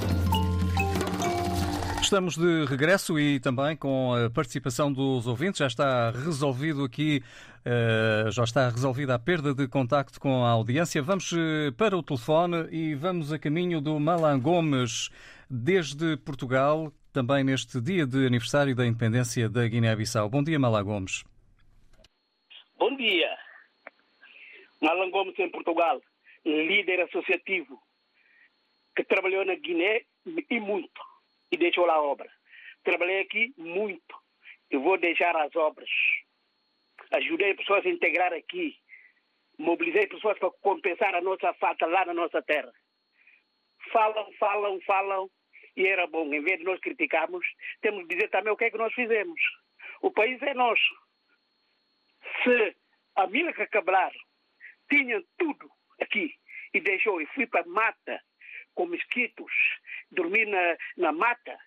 Estamos 2.00 2.38
de 2.38 2.64
regresso 2.64 3.18
e 3.18 3.38
também 3.38 3.76
com 3.76 4.14
a 4.14 4.30
participação 4.30 4.90
dos 4.90 5.26
ouvintes. 5.26 5.58
Já 5.58 5.66
está 5.66 6.10
resolvido 6.10 6.84
aqui, 6.84 7.22
uh, 7.66 8.30
já 8.30 8.44
está 8.44 8.70
resolvida 8.70 9.14
a 9.14 9.18
perda 9.18 9.52
de 9.52 9.68
contacto 9.68 10.18
com 10.18 10.42
a 10.42 10.48
audiência. 10.48 11.02
Vamos 11.02 11.34
eh, 11.34 11.70
para 11.76 11.98
o 11.98 12.02
telefone 12.02 12.66
e 12.70 12.94
vamos 12.94 13.30
a 13.30 13.38
caminho 13.38 13.82
do 13.82 14.00
Malan 14.00 14.40
Gomes, 14.40 15.10
desde 15.50 16.16
Portugal, 16.16 16.90
também 17.12 17.44
neste 17.44 17.78
dia 17.78 18.06
de 18.06 18.26
aniversário 18.26 18.74
da 18.74 18.86
independência 18.86 19.50
da 19.50 19.68
Guiné-Bissau. 19.68 20.30
Bom 20.30 20.42
dia, 20.42 20.58
Malan 20.58 20.82
Gomes. 20.82 21.24
Bom 22.78 22.96
dia. 22.96 23.28
Malan 24.80 25.10
Gomes 25.10 25.38
em 25.38 25.50
Portugal, 25.50 26.00
líder 26.44 27.00
associativo 27.02 27.80
que 28.94 29.04
trabalhou 29.04 29.44
na 29.44 29.54
Guiné 29.54 30.02
e 30.50 30.60
muito 30.60 31.00
e 31.50 31.56
deixou 31.56 31.86
lá 31.86 31.94
a 31.94 32.02
obra. 32.02 32.30
Trabalhei 32.82 33.20
aqui 33.20 33.54
muito 33.56 34.16
e 34.70 34.76
vou 34.76 34.98
deixar 34.98 35.36
as 35.36 35.54
obras. 35.54 35.88
Ajudei 37.10 37.54
pessoas 37.54 37.84
a 37.84 37.88
integrar 37.88 38.32
aqui. 38.32 38.76
Mobilizei 39.58 40.06
pessoas 40.06 40.38
para 40.38 40.50
compensar 40.50 41.14
a 41.14 41.20
nossa 41.20 41.52
falta 41.54 41.86
lá 41.86 42.04
na 42.04 42.14
nossa 42.14 42.42
terra. 42.42 42.72
Falam, 43.92 44.32
falam, 44.38 44.80
falam 44.82 45.30
e 45.76 45.86
era 45.86 46.06
bom. 46.06 46.32
Em 46.32 46.42
vez 46.42 46.58
de 46.58 46.64
nós 46.64 46.80
criticarmos, 46.80 47.46
temos 47.80 48.06
de 48.06 48.14
dizer 48.14 48.28
também 48.30 48.52
o 48.52 48.56
que 48.56 48.64
é 48.64 48.70
que 48.70 48.78
nós 48.78 48.92
fizemos. 48.94 49.40
O 50.00 50.10
país 50.10 50.40
é 50.42 50.54
nosso. 50.54 50.94
Se 52.42 52.76
a 53.16 53.26
Milka 53.26 53.66
Cabral 53.66 54.12
tinha 54.90 55.22
tudo 55.38 55.70
aqui 56.02 56.34
e 56.74 56.80
deixou 56.80 57.20
e 57.20 57.26
fui 57.26 57.46
para 57.46 57.62
a 57.62 57.66
mata 57.66 58.22
com 58.74 58.86
mosquitos, 58.86 59.52
dormi 60.10 60.44
na, 60.46 60.76
na 60.96 61.12
mata, 61.12 61.58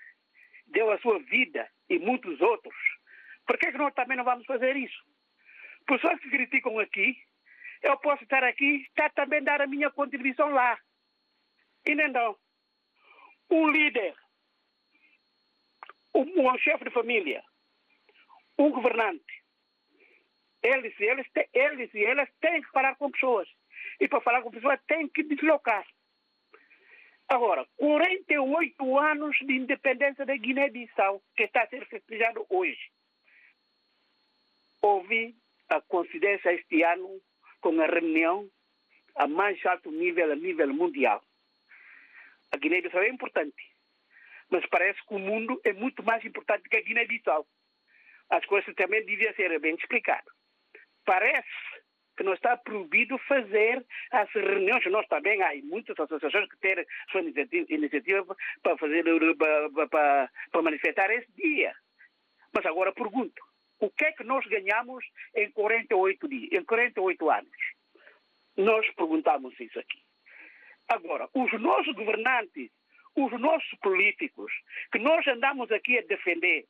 deu 0.68 0.92
a 0.92 1.00
sua 1.00 1.20
vida 1.20 1.70
e 1.90 2.00
muitos 2.00 2.42
outros. 2.42 2.76
Por 3.46 3.58
que, 3.58 3.68
é 3.68 3.72
que 3.72 3.78
nós 3.78 3.94
também 3.94 4.18
não 4.18 4.24
vamos 4.24 4.46
fazer 4.46 4.76
isso? 4.76 5.04
Pessoas 5.86 6.20
que 6.20 6.30
criticam 6.30 6.80
aqui, 6.80 7.16
eu 7.84 7.98
posso 8.00 8.24
estar 8.24 8.44
aqui, 8.44 8.86
estar 8.90 9.12
também 9.12 9.44
dar 9.44 9.62
a 9.62 9.68
minha 9.68 9.92
contribuição 9.92 10.50
lá. 10.50 10.80
E 11.86 11.94
nem 11.94 12.12
não. 12.12 12.36
Um 13.52 13.70
líder, 13.70 14.16
um, 16.16 16.50
um 16.50 16.58
chefe 16.58 16.86
de 16.86 16.90
família, 16.90 17.44
um 18.58 18.72
governante, 18.72 19.44
eles, 20.64 21.00
eles, 21.00 21.28
eles 21.54 21.94
e 21.94 22.04
elas 22.04 22.28
têm 22.42 22.62
que 22.62 22.72
falar 22.72 22.96
com 22.96 23.12
pessoas. 23.12 23.48
E 24.00 24.08
para 24.08 24.22
falar 24.22 24.42
com 24.42 24.52
pessoas 24.52 24.80
têm 24.88 25.08
que 25.08 25.24
deslocar. 25.24 25.86
Agora, 27.28 27.66
48 27.78 29.00
anos 29.00 29.38
de 29.42 29.54
independência 29.54 30.26
da 30.26 30.36
Guiné-Bissau, 30.36 31.24
que 31.36 31.44
está 31.44 31.64
a 31.64 31.68
ser 31.68 31.86
festejado 31.88 32.46
hoje. 32.50 32.92
Houve 34.82 35.36
a 35.70 35.82
coincidência 35.82 36.54
este 36.54 36.84
ano 36.84 37.20
com 37.62 37.82
a 37.82 37.88
reunião 37.88 38.48
a 39.16 39.28
mais 39.28 39.66
alto 39.66 39.92
nível, 39.92 40.32
a 40.32 40.36
nível 40.36 40.72
mundial. 40.72 41.24
A 42.52 42.58
Guiné-Bissau 42.58 43.02
é 43.02 43.10
importante, 43.10 43.72
mas 44.50 44.64
parece 44.68 45.00
que 45.08 45.16
o 45.16 45.20
mundo 45.20 45.60
é 45.64 45.74
muito 45.74 46.04
mais 46.04 46.24
importante 46.24 46.70
que 46.70 46.78
a 46.78 46.82
Guiné-Bissau. 46.82 47.48
As 48.30 48.46
coisas 48.46 48.74
também 48.76 49.04
deviam 49.04 49.34
ser 49.34 49.58
bem 49.60 49.76
explicadas. 49.76 50.34
Parece 51.04 51.48
que 52.16 52.24
não 52.24 52.34
está 52.34 52.58
proibido 52.58 53.18
fazer 53.20 53.86
as 54.12 54.30
reuniões. 54.32 54.86
Nós 54.92 55.08
também 55.08 55.42
há 55.42 55.54
muitas 55.64 56.00
associações 56.00 56.50
que 56.50 56.58
têm 56.58 56.86
sua 57.12 57.22
iniciativa, 57.22 58.36
para 58.62 58.78
fazer 58.78 59.04
para, 59.38 59.88
para, 59.88 60.30
para 60.52 60.62
manifestar 60.62 61.12
esse 61.12 61.32
dia. 61.34 61.74
Mas 62.54 62.66
agora 62.66 62.94
pergunto, 62.94 63.42
o 63.80 63.90
que 63.90 64.06
é 64.06 64.12
que 64.14 64.24
nós 64.24 64.46
ganhamos 64.48 65.06
em 65.36 65.52
48 65.52 66.28
dias, 66.28 66.50
em 66.52 66.64
48 66.64 67.30
anos? 67.30 67.58
Nós 68.58 68.90
perguntamos 68.96 69.60
isso 69.60 69.78
aqui. 69.78 70.02
Agora, 70.88 71.28
os 71.34 71.52
nossos 71.60 71.94
governantes, 71.96 72.72
os 73.16 73.32
nossos 73.40 73.78
políticos, 73.80 74.52
que 74.92 75.00
nós 75.00 75.28
andamos 75.28 75.72
aqui 75.72 75.98
a 75.98 76.02
defender, 76.02 76.66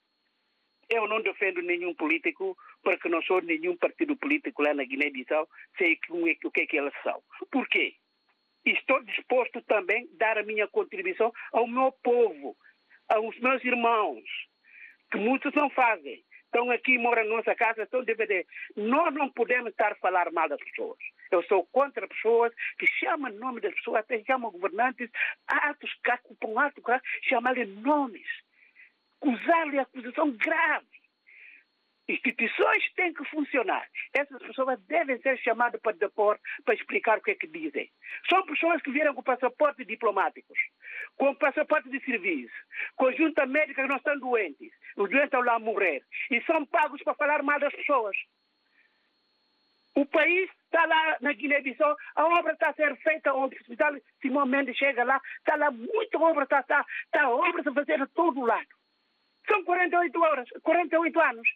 eu 0.90 1.08
não 1.08 1.22
defendo 1.22 1.62
nenhum 1.62 1.94
político, 1.94 2.58
porque 2.86 3.10
não 3.10 3.22
sou 3.24 3.42
nenhum 3.42 3.76
partido 3.76 4.16
político 4.16 4.62
lá 4.62 4.74
na 4.76 4.84
Guiné-Bissau, 4.84 5.50
sei 5.76 6.00
o 6.44 6.52
que 6.52 6.62
é 6.62 6.68
que 6.68 6.78
eles 6.78 6.94
são. 7.02 7.20
Por 7.52 7.68
quê? 7.68 7.96
Estou 8.64 9.04
disposto 9.04 9.60
também 9.64 10.08
a 10.14 10.18
dar 10.18 10.38
a 10.38 10.44
minha 10.44 10.68
contribuição 10.68 11.34
ao 11.52 11.68
meu 11.68 11.92
povo, 12.04 12.56
aos 13.10 13.38
meus 13.40 13.64
irmãos, 13.66 14.24
que 15.12 15.18
muitos 15.18 15.52
não 15.54 15.70
fazem. 15.72 16.24
Estão 16.46 16.70
aqui, 16.70 16.98
moram 16.98 17.28
na 17.28 17.38
nossa 17.38 17.56
casa, 17.56 17.84
estão 17.84 18.04
DVD. 18.04 18.46
Nós 18.78 19.14
não 19.14 19.30
podemos 19.30 19.72
estar 19.72 19.92
a 19.92 19.96
falar 19.96 20.32
mal 20.32 20.48
das 20.48 20.60
pessoas. 20.60 20.98
Eu 21.32 21.44
sou 21.44 21.66
contra 21.66 22.08
pessoas 22.08 22.54
que 22.78 22.86
chamam 22.86 23.34
nome 23.34 23.62
das 23.62 23.74
pessoas, 23.74 24.02
até 24.02 24.24
chamam 24.24 24.52
governantes, 24.52 25.10
atos 25.48 25.92
que 26.04 26.12
ocupam 26.12 26.62
ato, 26.62 26.82
chamam-lhe 27.24 27.66
nomes. 27.66 28.28
Acusar-lhe 29.20 29.80
acusação 29.80 30.32
grave. 30.32 30.86
Instituições 32.08 32.94
têm 32.96 33.14
que 33.14 33.26
funcionar. 33.26 33.88
Essas 34.14 34.42
pessoas 34.42 34.80
devem 34.82 35.20
ser 35.22 35.38
chamadas 35.40 35.82
para 35.82 35.98
depor, 35.98 36.40
para 36.64 36.76
explicar 36.76 37.18
o 37.18 37.22
que 37.22 37.32
é 37.32 37.36
que 37.36 37.48
dizem. 37.48 37.90
São 38.30 38.46
pessoas 38.46 38.82
que 38.84 38.92
vieram 38.92 39.16
com 39.16 39.24
passaportes 39.24 39.88
diplomáticos, 39.88 40.58
com 41.18 41.34
passaporte 41.34 41.90
de 41.90 42.00
serviço, 42.06 42.54
com 42.96 43.12
junta 43.14 43.48
médica 43.48 43.82
que 43.82 43.88
não 43.88 43.98
estão 43.98 44.20
doentes. 44.20 44.72
Os 44.96 45.10
doentes 45.10 45.26
estão 45.26 45.42
lá 45.42 45.56
a 45.56 45.60
morrer. 45.60 46.04
E 46.30 46.42
são 46.44 46.64
pagos 46.66 47.02
para 47.02 47.16
falar 47.16 47.42
mal 47.42 47.60
das 47.60 47.74
pessoas. 47.74 48.16
O 49.96 50.06
país 50.06 50.50
está 50.66 50.86
lá 50.86 51.18
na 51.22 51.32
Guiné-Bissau, 51.32 51.96
a 52.16 52.26
obra 52.26 52.52
está 52.52 52.70
a 52.70 52.74
ser 52.74 52.96
feita, 52.98 53.34
o 53.34 53.46
hospital 53.46 53.96
Simão 54.22 54.46
Mendes 54.46 54.78
chega 54.78 55.06
lá, 55.06 55.22
está 55.38 55.56
lá 55.56 55.72
muita 55.72 56.20
obra, 56.20 56.44
está, 56.44 56.60
está, 56.60 56.86
está 57.06 57.30
obras 57.30 57.66
a 57.66 57.74
fazer 57.74 58.02
a 58.02 58.08
todo 58.08 58.42
lado. 58.42 58.68
São 59.48 59.64
48 59.64 60.22
horas, 60.22 60.50
48 60.62 61.20
anos. 61.22 61.48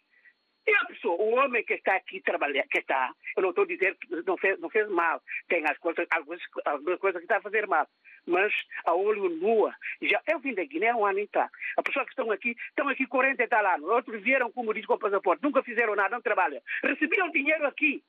E 0.66 0.74
a 0.74 0.84
pessoa, 0.86 1.16
o 1.20 1.34
homem 1.36 1.64
que 1.64 1.74
está 1.74 1.96
aqui 1.96 2.20
trabalhando, 2.20 2.68
que 2.68 2.78
está, 2.78 3.12
eu 3.36 3.42
não 3.42 3.50
estou 3.50 3.64
a 3.64 3.66
dizer 3.66 3.96
que 3.96 4.22
não 4.26 4.36
fez, 4.36 4.58
não 4.60 4.68
fez 4.68 4.88
mal, 4.90 5.22
tem 5.48 5.64
as 5.66 5.78
coisas, 5.78 6.06
algumas, 6.10 6.40
algumas 6.64 6.98
coisas 6.98 7.20
que 7.20 7.24
está 7.24 7.38
a 7.38 7.42
fazer 7.42 7.66
mal, 7.66 7.88
mas 8.26 8.52
a 8.84 8.94
olho 8.94 9.30
nua, 9.30 9.74
já, 10.02 10.20
eu 10.26 10.38
vim 10.38 10.54
da 10.54 10.64
Guiné 10.64 10.94
um 10.94 11.06
ano 11.06 11.18
e 11.18 11.26
tá. 11.28 11.50
As 11.76 11.84
pessoas 11.84 12.04
que 12.06 12.12
estão 12.12 12.30
aqui, 12.30 12.56
estão 12.68 12.88
aqui 12.88 13.06
40 13.06 13.42
e 13.42 13.48
tal 13.48 13.66
anos, 13.66 13.88
outros 13.88 14.22
vieram, 14.22 14.52
como 14.52 14.74
diz, 14.74 14.84
com 14.84 14.98
passaporte, 14.98 15.42
nunca 15.42 15.62
fizeram 15.62 15.96
nada, 15.96 16.10
não 16.10 16.22
trabalham, 16.22 16.60
recebiam 16.82 17.30
dinheiro 17.30 17.66
aqui, 17.66 18.04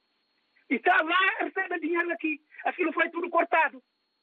e 0.69 0.75
está 0.75 1.01
lá, 1.01 1.19
recebe 1.39 1.79
dinheiro 1.79 2.11
aqui, 2.11 2.41
aquilo 2.65 2.91
foi 2.91 3.09
tudo 3.09 3.29
cortado, 3.29 3.81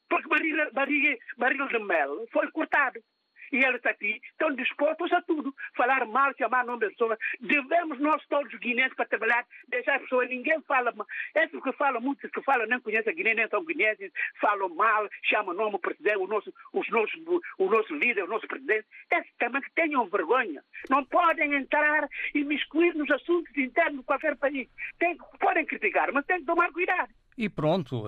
porque 0.08 0.28
barriga, 0.28 0.70
barriga, 0.72 1.18
barriga 1.36 1.66
de 1.66 1.78
mel 1.78 2.26
foi 2.30 2.50
cortado 2.50 3.02
e 3.52 3.64
eles 3.64 3.84
aqui 3.86 4.20
estão 4.30 4.54
dispostos 4.54 5.12
a 5.12 5.22
tudo. 5.22 5.54
Falar 5.76 6.06
mal, 6.06 6.32
chamar 6.36 6.64
nome 6.64 6.80
das 6.80 6.92
pessoas. 6.92 7.18
Devemos 7.40 7.98
nós 8.00 8.24
todos 8.26 8.52
guineenses 8.58 8.94
para 8.94 9.06
trabalhar, 9.06 9.44
deixar 9.68 9.96
as 9.96 10.02
pessoas, 10.02 10.28
ninguém 10.28 10.60
fala 10.62 10.92
mal. 10.92 11.06
Esses 11.34 11.62
que 11.62 11.72
falam, 11.72 12.00
muitos 12.00 12.30
que 12.30 12.42
falam, 12.42 12.66
nem 12.66 12.80
conhecem 12.80 13.12
a 13.12 13.16
Guiné, 13.16 13.34
nem 13.34 13.48
são 13.48 13.64
guineenses, 13.64 14.12
falam 14.40 14.68
mal, 14.74 15.08
chamam 15.24 15.54
nome 15.54 15.72
do 15.72 15.78
presidente, 15.78 16.18
o 16.18 16.26
nosso, 16.26 16.52
os 16.72 16.88
nossos, 16.90 17.20
o 17.58 17.70
nosso 17.70 17.94
líder, 17.94 18.24
o 18.24 18.28
nosso 18.28 18.46
presidente. 18.46 18.86
Esses 19.10 19.32
também 19.38 19.62
que 19.62 19.72
tenham 19.72 20.06
vergonha. 20.08 20.62
Não 20.88 21.04
podem 21.04 21.54
entrar 21.54 22.08
e 22.34 22.44
miscuir 22.44 22.94
nos 22.94 23.10
assuntos 23.10 23.56
internos 23.56 24.00
de 24.00 24.06
qualquer 24.06 24.36
país. 24.36 24.68
Tem, 24.98 25.16
podem 25.38 25.64
criticar, 25.64 26.12
mas 26.12 26.26
têm 26.26 26.40
que 26.40 26.46
tomar 26.46 26.72
cuidado. 26.72 27.12
E 27.40 27.48
pronto, 27.48 28.02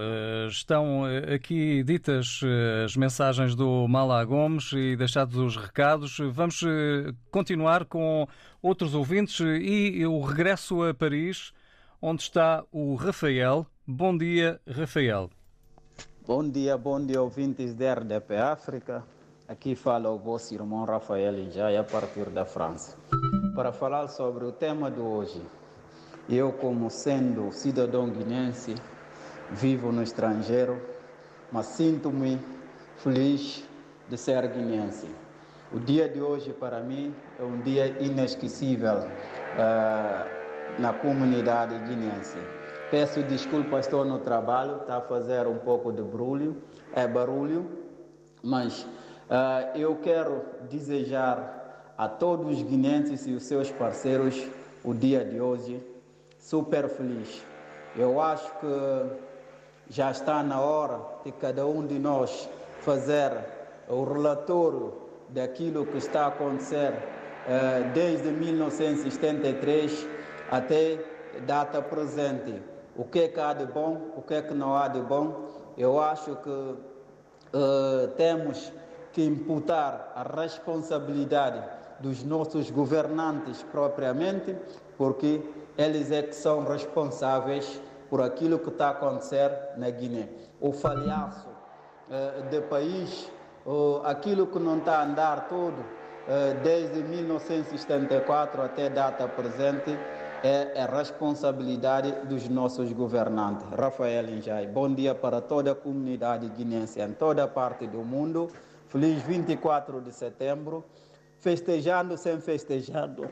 estão 0.48 1.04
aqui 1.32 1.84
ditas 1.84 2.40
as 2.84 2.96
mensagens 2.96 3.54
do 3.54 3.86
Mala 3.86 4.24
Gomes 4.24 4.72
e 4.72 4.96
deixados 4.96 5.36
os 5.36 5.56
recados. 5.56 6.18
Vamos 6.32 6.62
continuar 7.30 7.84
com 7.84 8.26
outros 8.60 8.92
ouvintes 8.92 9.38
e 9.38 10.00
eu 10.00 10.20
regresso 10.20 10.82
a 10.82 10.92
Paris, 10.92 11.52
onde 12.02 12.22
está 12.22 12.64
o 12.72 12.96
Rafael. 12.96 13.64
Bom 13.86 14.18
dia, 14.18 14.60
Rafael. 14.68 15.30
Bom 16.26 16.50
dia, 16.50 16.76
bom 16.76 17.00
dia, 17.00 17.22
ouvintes 17.22 17.72
da 17.72 17.94
RDP 17.94 18.34
África. 18.34 19.04
Aqui 19.46 19.76
fala 19.76 20.10
o 20.10 20.18
vosso 20.18 20.52
irmão 20.52 20.84
Rafael 20.84 21.38
Injai, 21.38 21.76
a 21.76 21.84
partir 21.84 22.28
da 22.30 22.44
França. 22.44 22.98
Para 23.54 23.72
falar 23.72 24.08
sobre 24.08 24.44
o 24.44 24.50
tema 24.50 24.90
de 24.90 24.98
hoje, 24.98 25.40
eu, 26.28 26.50
como 26.50 26.90
sendo 26.90 27.52
cidadão 27.52 28.10
guinense, 28.10 28.74
vivo 29.52 29.90
no 29.92 30.02
estrangeiro, 30.02 30.80
mas 31.50 31.66
sinto-me 31.66 32.40
feliz 32.98 33.64
de 34.08 34.16
ser 34.16 34.46
guinense. 34.48 35.06
O 35.72 35.78
dia 35.78 36.08
de 36.08 36.20
hoje, 36.20 36.52
para 36.52 36.80
mim, 36.80 37.14
é 37.38 37.42
um 37.42 37.60
dia 37.60 37.96
inesquecível 38.00 38.98
uh, 38.98 40.80
na 40.80 40.92
comunidade 40.92 41.78
guinense. 41.78 42.38
Peço 42.90 43.22
desculpas, 43.22 43.86
estou 43.86 44.04
no 44.04 44.18
trabalho, 44.18 44.78
está 44.78 44.96
a 44.96 45.00
fazer 45.00 45.46
um 45.46 45.58
pouco 45.58 45.92
de 45.92 46.02
barulho, 46.02 46.56
é 46.92 47.06
barulho, 47.06 47.70
mas 48.42 48.82
uh, 48.82 49.76
eu 49.76 49.96
quero 49.96 50.42
desejar 50.68 51.94
a 51.96 52.08
todos 52.08 52.56
os 52.56 52.62
guinenses 52.62 53.26
e 53.26 53.32
os 53.32 53.44
seus 53.44 53.70
parceiros 53.70 54.44
o 54.82 54.92
dia 54.92 55.24
de 55.24 55.40
hoje 55.40 55.80
super 56.38 56.88
feliz. 56.88 57.44
Eu 57.96 58.20
acho 58.20 58.50
que 58.58 59.29
já 59.90 60.12
está 60.12 60.40
na 60.40 60.60
hora 60.60 61.00
de 61.24 61.32
cada 61.32 61.66
um 61.66 61.84
de 61.84 61.98
nós 61.98 62.48
fazer 62.78 63.32
o 63.88 64.04
relatório 64.04 64.94
daquilo 65.28 65.84
que 65.84 65.98
está 65.98 66.26
a 66.26 66.28
acontecer 66.28 66.92
uh, 66.92 67.92
desde 67.92 68.30
1973 68.30 70.06
até 70.48 71.04
data 71.44 71.82
presente. 71.82 72.62
O 72.96 73.04
que 73.04 73.18
é 73.18 73.28
que 73.28 73.40
há 73.40 73.52
de 73.52 73.66
bom, 73.66 74.12
o 74.16 74.22
que 74.22 74.34
é 74.34 74.42
que 74.42 74.54
não 74.54 74.76
há 74.76 74.86
de 74.86 75.00
bom. 75.00 75.48
Eu 75.76 76.00
acho 76.00 76.36
que 76.36 76.48
uh, 76.48 78.08
temos 78.16 78.72
que 79.12 79.24
imputar 79.24 80.12
a 80.14 80.22
responsabilidade 80.40 81.62
dos 81.98 82.22
nossos 82.22 82.70
governantes 82.70 83.64
propriamente, 83.72 84.56
porque 84.96 85.42
eles 85.76 86.12
é 86.12 86.22
que 86.22 86.34
são 86.34 86.64
responsáveis 86.64 87.80
por 88.10 88.20
aquilo 88.20 88.58
que 88.58 88.68
está 88.68 88.88
a 88.88 88.90
acontecer 88.90 89.50
na 89.76 89.88
Guiné. 89.88 90.28
O 90.60 90.72
falhaço 90.72 91.48
uh, 91.48 92.50
do 92.50 92.62
país, 92.62 93.30
uh, 93.64 94.02
aquilo 94.04 94.48
que 94.48 94.58
não 94.58 94.78
está 94.78 94.98
a 94.98 95.04
andar 95.04 95.48
tudo, 95.48 95.78
uh, 95.80 96.60
desde 96.62 97.02
1974 97.04 98.62
até 98.62 98.90
data 98.90 99.28
presente, 99.28 99.96
é, 100.42 100.72
é 100.74 100.86
responsabilidade 100.86 102.10
dos 102.26 102.48
nossos 102.48 102.92
governantes. 102.92 103.66
Rafael 103.78 104.28
Injai, 104.28 104.66
bom 104.66 104.92
dia 104.92 105.14
para 105.14 105.40
toda 105.40 105.72
a 105.72 105.74
comunidade 105.74 106.48
guinense 106.48 107.00
em 107.00 107.12
toda 107.12 107.46
parte 107.46 107.86
do 107.86 107.98
mundo. 107.98 108.50
Feliz 108.88 109.22
24 109.22 110.00
de 110.00 110.12
setembro. 110.12 110.84
Festejando 111.38 112.18
sem 112.18 112.38
festejando, 112.38 113.26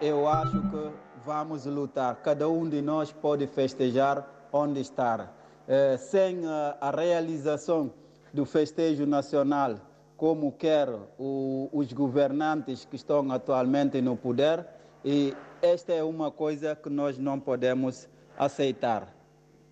eu 0.00 0.28
acho 0.28 0.60
que 0.70 0.90
vamos 1.24 1.66
lutar. 1.66 2.16
Cada 2.16 2.48
um 2.48 2.68
de 2.68 2.82
nós 2.82 3.12
pode 3.12 3.46
festejar 3.46 4.26
onde 4.52 4.80
estar. 4.80 5.34
Eh, 5.66 5.96
sem 5.96 6.46
a, 6.46 6.76
a, 6.80 6.90
realização 6.90 7.90
do 8.32 8.44
festejo 8.44 9.06
nacional, 9.06 9.76
como 10.16 10.52
quer 10.52 10.88
os 11.18 11.92
governantes 11.92 12.84
que 12.84 12.96
estão 12.96 13.32
atualmente 13.32 14.00
no 14.02 14.16
poder, 14.16 14.66
e 15.04 15.34
esta 15.62 15.92
é 15.92 16.02
uma 16.02 16.30
coisa 16.30 16.76
que 16.76 16.90
nós 16.90 17.18
não 17.18 17.40
podemos 17.40 18.08
aceitar. 18.38 19.14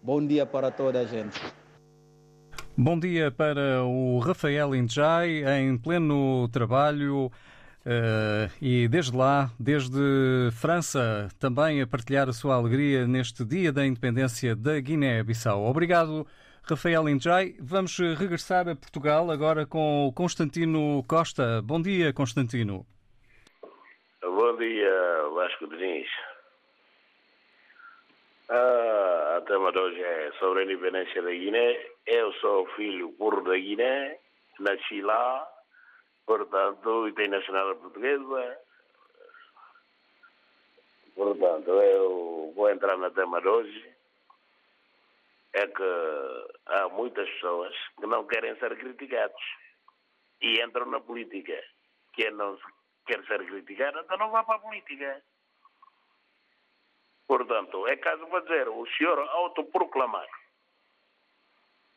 Bom 0.02 0.26
dia 0.26 0.46
para 0.46 0.70
toda 0.70 1.00
a 1.00 1.04
gente. 1.04 1.38
Bom 2.76 2.98
dia 2.98 3.30
para 3.30 3.84
o 3.84 4.18
Rafael 4.18 4.74
Indjai, 4.74 5.44
em 5.60 5.76
pleno 5.76 6.48
trabalho. 6.48 7.30
Uh, 7.84 8.46
e 8.60 8.86
desde 8.86 9.16
lá, 9.16 9.50
desde 9.58 9.98
França, 10.52 11.28
também 11.40 11.82
a 11.82 11.86
partilhar 11.86 12.28
a 12.28 12.32
sua 12.32 12.54
alegria 12.54 13.08
neste 13.08 13.44
dia 13.44 13.72
da 13.72 13.84
independência 13.84 14.54
da 14.54 14.78
Guiné-Bissau. 14.78 15.64
Obrigado, 15.64 16.24
Rafael 16.62 17.08
Indjai. 17.08 17.56
Vamos 17.60 17.98
regressar 17.98 18.68
a 18.68 18.76
Portugal 18.76 19.30
agora 19.32 19.66
com 19.66 20.12
Constantino 20.14 21.04
Costa. 21.08 21.60
Bom 21.60 21.82
dia, 21.82 22.12
Constantino. 22.12 22.86
Bom 24.22 24.56
dia, 24.56 25.28
Vasco 25.34 25.66
Diniz. 25.66 26.08
Ah, 28.48 29.38
a 29.38 29.40
tema 29.40 29.72
de 29.72 29.78
hoje 29.78 30.00
é 30.00 30.30
sobre 30.38 30.60
a 30.60 30.64
independência 30.64 31.20
da 31.20 31.30
Guiné. 31.30 31.86
Eu 32.06 32.32
sou 32.34 32.66
filho 32.76 33.12
burro 33.18 33.42
da 33.42 33.56
Guiné, 33.56 34.18
nasci 34.60 35.00
lá, 35.00 35.48
portanto, 36.26 37.08
e 37.08 37.12
tem 37.12 37.28
nacionalidade 37.28 37.80
portuguesa. 37.80 38.58
Portanto, 41.14 41.70
eu 41.70 42.52
vou 42.54 42.70
entrar 42.70 42.96
no 42.96 43.10
tema 43.10 43.40
de 43.40 43.48
hoje. 43.48 43.92
É 45.54 45.66
que 45.66 45.82
há 46.66 46.88
muitas 46.88 47.28
pessoas 47.28 47.74
que 48.00 48.06
não 48.06 48.26
querem 48.26 48.56
ser 48.58 48.76
criticados 48.78 49.42
e 50.40 50.62
entram 50.62 50.86
na 50.86 51.00
política. 51.00 51.62
Quem 52.14 52.30
não 52.30 52.58
quer 53.06 53.22
ser 53.26 53.44
criticado, 53.44 53.98
então 54.00 54.16
não 54.16 54.30
vá 54.30 54.42
para 54.44 54.56
a 54.56 54.60
política. 54.60 55.22
Portanto, 57.26 57.86
é 57.86 57.96
caso 57.96 58.26
para 58.26 58.40
dizer, 58.40 58.68
o 58.68 58.86
senhor 58.96 59.18
autoproclamar 59.18 60.28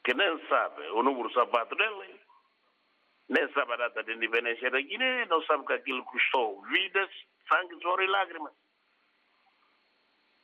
que 0.05 0.13
nem 0.13 0.47
sabe 0.47 0.87
o 0.91 1.01
número 1.01 1.27
do 1.27 1.33
sapato 1.33 1.75
dele, 1.75 2.19
nem 3.27 3.51
sabe 3.53 3.73
a 3.73 3.77
data 3.77 4.03
de 4.03 4.13
independência 4.13 4.69
da 4.69 4.79
Guiné, 4.79 5.25
não 5.25 5.41
sabe 5.43 5.65
que 5.65 5.73
aquilo 5.73 6.03
custou 6.05 6.61
vidas, 6.63 7.09
sangue, 7.51 7.79
suor 7.81 8.01
e 8.01 8.07
lágrimas. 8.07 8.53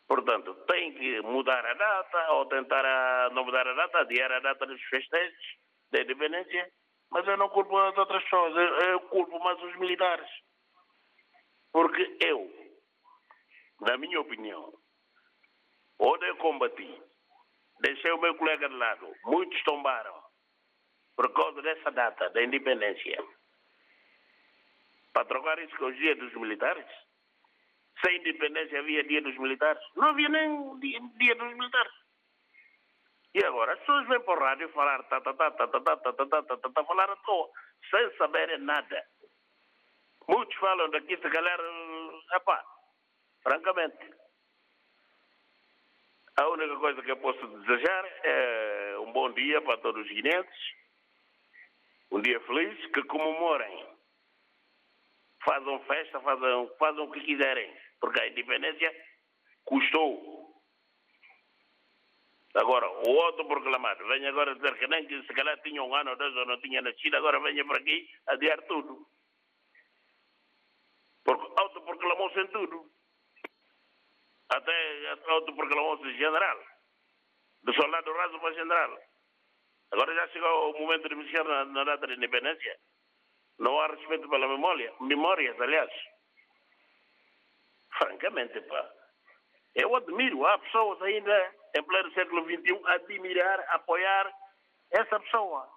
Portanto, 0.07 0.53
tem 0.65 0.93
que 0.93 1.21
mudar 1.21 1.65
a 1.65 1.73
data, 1.73 2.31
ou 2.33 2.45
tentar 2.47 2.83
a, 2.83 3.29
não 3.29 3.45
mudar 3.45 3.67
a 3.67 3.73
data, 3.73 3.99
adiar 3.99 4.31
a 4.31 4.39
data 4.39 4.65
dos 4.65 4.81
festejos 4.83 5.57
da 5.91 6.01
independência, 6.01 6.71
mas 7.09 7.27
eu 7.27 7.37
não 7.37 7.49
culpo 7.49 7.77
as 7.77 7.97
outras 7.97 8.23
pessoas, 8.23 8.55
eu, 8.55 8.89
eu 8.89 8.99
culpo 9.01 9.39
mais 9.39 9.61
os 9.61 9.75
militares. 9.77 10.29
Porque 11.71 12.17
eu, 12.25 12.51
na 13.79 13.97
minha 13.97 14.19
opinião, 14.19 14.73
onde 15.99 16.27
eu 16.27 16.35
combati, 16.37 17.01
deixei 17.79 18.11
o 18.11 18.19
meu 18.19 18.35
colega 18.35 18.67
de 18.67 18.75
lado, 18.75 19.15
muitos 19.25 19.63
tombaram 19.63 20.20
por 21.15 21.31
causa 21.33 21.61
dessa 21.61 21.91
data 21.91 22.29
da 22.29 22.43
independência. 22.43 23.17
Para 25.13 25.25
trocar 25.25 25.59
isso 25.59 25.75
com 25.77 25.85
os 25.85 25.97
dias 25.97 26.17
dos 26.17 26.33
militares? 26.33 26.85
Sem 28.03 28.17
independência 28.17 28.79
havia 28.79 29.03
dia 29.03 29.21
dos 29.21 29.37
militares? 29.37 29.81
Não 29.95 30.09
havia 30.09 30.29
nem 30.29 30.79
dia, 30.79 30.99
dia 31.17 31.35
dos 31.35 31.53
militares. 31.53 31.91
E 33.33 33.45
agora 33.45 33.73
as 33.73 33.79
pessoas 33.79 34.07
vêm 34.07 34.19
para 34.21 34.39
o 34.39 34.43
rádio 34.43 34.69
falar, 34.69 35.03
tá, 35.03 35.21
tá, 35.21 35.33
tá, 35.33 35.51
tá, 35.51 35.67
tá, 35.67 35.79
tá, 35.79 35.91
tá, 35.95 36.13
tá, 36.13 36.25
tá, 36.25 36.43
tá, 36.43 36.57
tá, 36.57 36.69
tá, 36.69 36.83
falar 36.83 37.09
à 37.09 37.15
toa, 37.17 37.49
sem 37.89 38.17
saberem 38.17 38.57
nada. 38.59 39.05
Muitos 40.27 40.55
falam 40.57 40.89
daqui, 40.89 41.15
se 41.15 41.29
calhar, 41.29 41.59
epá, 42.35 42.63
francamente. 43.41 44.13
A 46.37 46.47
única 46.47 46.75
coisa 46.77 47.01
que 47.01 47.11
eu 47.11 47.17
posso 47.17 47.47
desejar 47.47 48.05
é 48.23 48.95
um 48.99 49.11
bom 49.11 49.31
dia 49.31 49.61
para 49.61 49.77
todos 49.77 50.05
os 50.05 50.11
guineenses, 50.11 50.80
um 52.11 52.21
dia 52.21 52.39
feliz, 52.41 52.85
que 52.91 53.03
comemorem, 53.03 53.85
façam 55.43 55.79
festa, 55.85 56.19
façam, 56.19 56.69
façam 56.77 57.03
o 57.05 57.11
que 57.11 57.21
quiserem, 57.21 57.73
porque 57.99 58.19
a 58.19 58.27
independência 58.27 58.93
custou. 59.65 60.41
Agora, 62.53 62.89
o 62.89 63.09
outro 63.09 63.47
proclamado, 63.47 64.05
venha 64.07 64.29
agora 64.29 64.55
dizer 64.55 64.77
que 64.77 64.87
nem 64.87 65.07
que 65.07 65.21
se 65.21 65.33
calhar 65.33 65.57
tinha 65.61 65.81
um 65.81 65.95
ano 65.95 66.11
ou 66.11 66.17
dois 66.17 66.35
ou 66.35 66.45
não 66.45 66.59
tinha 66.59 66.81
nascido, 66.81 67.15
agora 67.15 67.39
venha 67.39 67.65
para 67.65 67.77
aqui 67.77 68.09
adiar 68.27 68.61
tudo. 68.63 69.07
Porque 71.23 71.61
autoproclamou-se 71.61 72.39
em 72.41 72.47
tudo. 72.47 72.91
Até 74.49 75.09
autoproclamou-se 75.27 76.17
general. 76.17 76.59
De 77.63 77.73
soldado 77.73 78.11
raso 78.11 78.39
para 78.39 78.53
general. 78.53 79.10
Agora 79.91 80.13
já 80.15 80.27
chegou 80.29 80.71
o 80.71 80.79
momento 80.79 81.09
de 81.09 81.15
mexer 81.15 81.43
na, 81.43 81.65
na 81.65 81.83
data 81.83 82.07
de 82.07 82.13
independência. 82.13 82.77
Não 83.59 83.79
há 83.79 83.87
respeito 83.87 84.27
pela 84.29 84.47
memória. 84.47 84.93
Memórias, 85.01 85.59
aliás. 85.59 85.91
Francamente, 87.97 88.59
pá. 88.61 88.89
Eu 89.75 89.95
admiro. 89.95 90.45
Há 90.45 90.57
pessoas 90.59 91.01
ainda, 91.01 91.55
em 91.75 91.83
pleno 91.83 92.11
século 92.13 92.43
XXI, 92.45 92.81
a 92.85 92.93
admirar, 92.93 93.59
a 93.59 93.75
apoiar 93.75 94.33
essa 94.91 95.19
pessoa. 95.19 95.69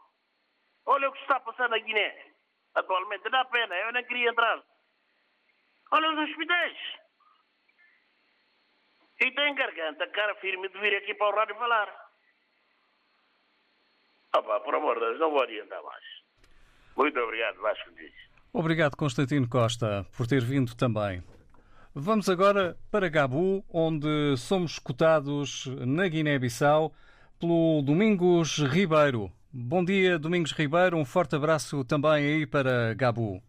Olha 0.86 1.08
o 1.08 1.12
que 1.12 1.20
está 1.20 1.40
passando 1.40 1.70
na 1.70 1.78
Guiné. 1.78 2.32
Atualmente. 2.74 3.28
Dá 3.28 3.44
pena. 3.46 3.74
Eu 3.76 3.92
nem 3.92 4.04
queria 4.04 4.30
entrar. 4.30 4.62
Olha 5.90 6.10
os 6.12 6.28
hospitais. 6.30 6.76
E 9.20 9.30
tem 9.30 9.54
garganta, 9.54 10.06
cara 10.08 10.34
firme 10.36 10.68
de 10.68 10.78
vir 10.78 10.96
aqui 10.96 11.14
para 11.14 11.28
o 11.28 11.36
rádio 11.36 11.54
falar. 11.54 12.03
Ah 14.36 14.42
pá, 14.42 14.58
por 14.58 14.74
amor 14.74 14.94
de 14.94 15.00
Deus, 15.06 15.20
não 15.20 15.30
vou 15.30 15.44
adiantar 15.44 15.80
mais. 15.84 16.04
Muito 16.96 17.16
obrigado, 17.20 17.60
Vasco 17.60 17.88
Dias. 17.94 18.12
Obrigado, 18.52 18.96
Constantino 18.96 19.48
Costa, 19.48 20.04
por 20.16 20.26
ter 20.26 20.42
vindo 20.42 20.74
também. 20.74 21.22
Vamos 21.94 22.28
agora 22.28 22.76
para 22.90 23.08
Gabu, 23.08 23.64
onde 23.72 24.36
somos 24.36 24.72
escutados 24.72 25.66
na 25.86 26.08
Guiné-Bissau 26.08 26.92
pelo 27.38 27.80
Domingos 27.82 28.58
Ribeiro. 28.58 29.30
Bom 29.52 29.84
dia, 29.84 30.18
Domingos 30.18 30.50
Ribeiro. 30.50 30.96
Um 30.96 31.04
forte 31.04 31.36
abraço 31.36 31.84
também 31.84 32.10
aí 32.10 32.44
para 32.44 32.92
Gabu. 32.94 33.40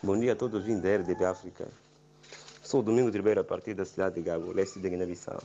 Bom 0.00 0.20
dia 0.20 0.34
a 0.34 0.36
todos 0.36 0.64
os 0.64 0.80
da 0.80 0.96
RDP 0.98 1.24
África. 1.24 1.66
Sou 2.62 2.78
o 2.78 2.82
Domingos 2.84 3.12
Ribeiro, 3.12 3.40
a 3.40 3.44
partir 3.44 3.74
da 3.74 3.84
cidade 3.84 4.14
de 4.14 4.22
Gabo, 4.22 4.52
leste 4.52 4.78
de 4.78 4.88
Guiné-Bissau. 4.88 5.42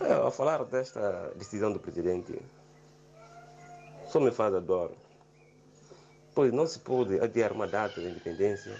É, 0.00 0.12
ao 0.12 0.30
falar 0.30 0.64
desta 0.64 1.32
decisão 1.34 1.72
do 1.72 1.80
presidente, 1.80 2.40
só 4.06 4.20
me 4.20 4.30
faz 4.30 4.62
dor. 4.62 4.92
Pois 6.34 6.52
não 6.52 6.66
se 6.66 6.78
pode 6.78 7.18
adiar 7.20 7.52
uma 7.52 7.66
data 7.66 8.00
de 8.00 8.08
independência 8.08 8.76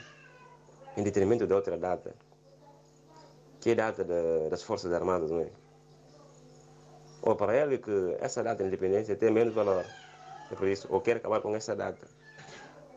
em 0.97 1.03
detrimento 1.03 1.47
de 1.47 1.53
outra 1.53 1.77
data, 1.77 2.15
que 3.61 3.71
é 3.71 3.73
a 3.73 3.77
data 3.77 4.05
da, 4.05 4.49
das 4.49 4.63
Forças 4.63 4.93
Armadas, 4.93 5.31
não 5.31 5.41
é? 5.41 5.51
Ou 7.23 7.35
para 7.35 7.57
ele 7.57 7.79
que 7.79 8.17
essa 8.21 8.43
data 8.43 8.63
de 8.63 8.69
independência 8.69 9.17
tem 9.17 9.31
menos 9.31 9.53
valor. 9.53 9.85
É 10.51 10.55
por 10.55 10.69
isso, 10.69 10.87
ou 10.91 11.01
quer 11.01 11.17
acabar 11.17 11.41
com 11.41 11.55
essa 11.57 11.75
data. 11.75 12.07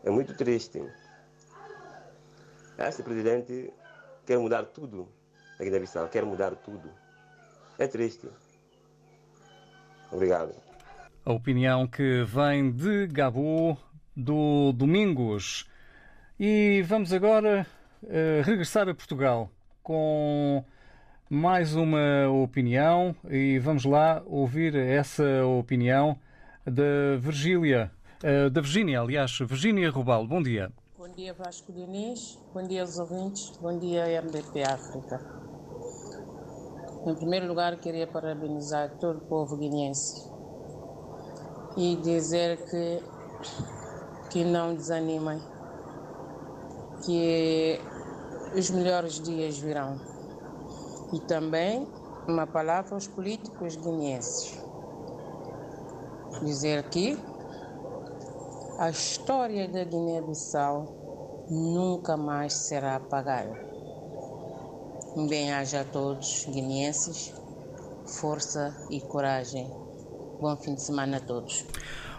É 0.04 0.10
muito 0.10 0.36
triste. 0.36 0.82
Este 2.78 3.04
presidente 3.04 3.74
quer 4.26 4.38
mudar 4.38 4.66
tudo 4.66 5.08
na 5.60 5.66
Guiné-Bissau, 5.66 6.08
quer 6.08 6.24
mudar 6.24 6.56
tudo. 6.56 6.90
É 7.82 7.88
triste. 7.88 8.28
Obrigado. 10.12 10.54
A 11.26 11.34
opinião 11.34 11.88
que 11.88 12.24
vem 12.26 12.72
de 12.72 13.08
Gabu, 13.08 13.76
do 14.16 14.72
Domingos. 14.72 15.68
E 16.40 16.84
vamos 16.84 17.12
agora 17.12 17.66
uh, 18.04 18.44
regressar 18.44 18.88
a 18.88 18.94
Portugal 18.94 19.50
com 19.82 20.64
mais 21.28 21.76
uma 21.76 22.30
opinião 22.30 23.16
e 23.28 23.58
vamos 23.58 23.84
lá 23.84 24.22
ouvir 24.28 24.76
essa 24.76 25.44
opinião 25.44 26.20
da 26.64 27.18
Virgília, 27.20 27.92
uh, 28.24 28.48
da 28.52 28.62
Virgínia, 28.62 29.02
aliás, 29.02 29.40
Virgínia 29.40 29.90
Rubal. 29.90 30.28
Bom 30.28 30.44
dia. 30.44 30.72
Bom 30.96 31.10
dia 31.16 31.34
Vasco 31.34 31.74
Diniz, 31.74 32.38
bom 32.54 32.62
dia 32.62 32.82
aos 32.82 33.00
ouvintes, 33.00 33.58
bom 33.58 33.80
dia 33.80 34.06
RDP 34.22 34.62
África. 34.62 35.51
Em 37.04 37.16
primeiro 37.16 37.48
lugar, 37.48 37.80
queria 37.80 38.06
parabenizar 38.06 38.98
todo 39.00 39.18
o 39.18 39.22
povo 39.22 39.58
guineense 39.58 40.30
e 41.76 41.96
dizer 41.96 42.64
que, 42.70 43.04
que 44.30 44.44
não 44.44 44.76
desanimem, 44.76 45.42
que 47.04 47.82
os 48.56 48.70
melhores 48.70 49.20
dias 49.20 49.58
virão. 49.58 50.00
E 51.12 51.20
também 51.22 51.88
uma 52.28 52.46
palavra 52.46 52.94
aos 52.94 53.08
políticos 53.08 53.76
guineenses. 53.76 54.62
Dizer 56.44 56.84
que 56.90 57.18
a 58.78 58.92
história 58.92 59.68
da 59.68 59.84
Guiné-Bissau 59.84 61.46
nunca 61.50 62.16
mais 62.16 62.54
será 62.54 62.96
apagada. 62.98 63.71
Um 65.16 65.28
bem-aja 65.28 65.82
a 65.82 65.84
todos 65.84 66.46
guineenses, 66.50 67.34
força 68.20 68.76
e 68.90 69.02
coragem. 69.02 69.68
Bom 70.40 70.56
fim 70.58 70.76
de 70.76 70.82
semana 70.82 71.18
a 71.18 71.20
todos. 71.20 71.66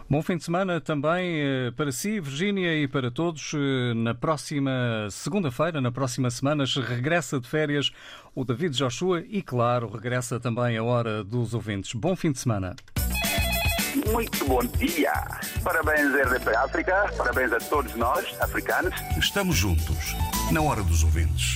Bom 0.08 0.20
fim 0.20 0.36
de 0.36 0.44
semana 0.44 0.78
também 0.78 1.42
para 1.74 1.90
si, 1.90 2.20
Virgínia, 2.20 2.74
e 2.76 2.86
para 2.86 3.10
todos. 3.10 3.52
Na 3.96 4.14
próxima 4.14 5.08
segunda-feira, 5.10 5.80
na 5.80 5.90
próxima 5.90 6.30
semana, 6.30 6.64
regressa 6.86 7.40
de 7.40 7.48
férias 7.48 7.90
o 8.34 8.44
David 8.44 8.76
Joshua 8.76 9.24
e, 9.26 9.40
claro, 9.40 9.88
regressa 9.88 10.38
também 10.38 10.76
a 10.76 10.82
hora 10.82 11.24
dos 11.24 11.54
ouvintes. 11.54 11.94
Bom 11.94 12.14
fim 12.14 12.30
de 12.30 12.40
semana. 12.40 12.76
Muito 14.12 14.44
bom 14.44 14.60
dia. 14.64 15.12
Parabéns, 15.64 16.12
RDP 16.14 16.56
África. 16.56 17.10
Parabéns 17.16 17.52
a 17.52 17.58
todos 17.58 17.94
nós, 17.94 18.38
africanos. 18.40 18.94
Estamos 19.18 19.56
juntos, 19.56 20.14
na 20.50 20.60
hora 20.60 20.82
dos 20.82 21.02
ouvintes. 21.02 21.50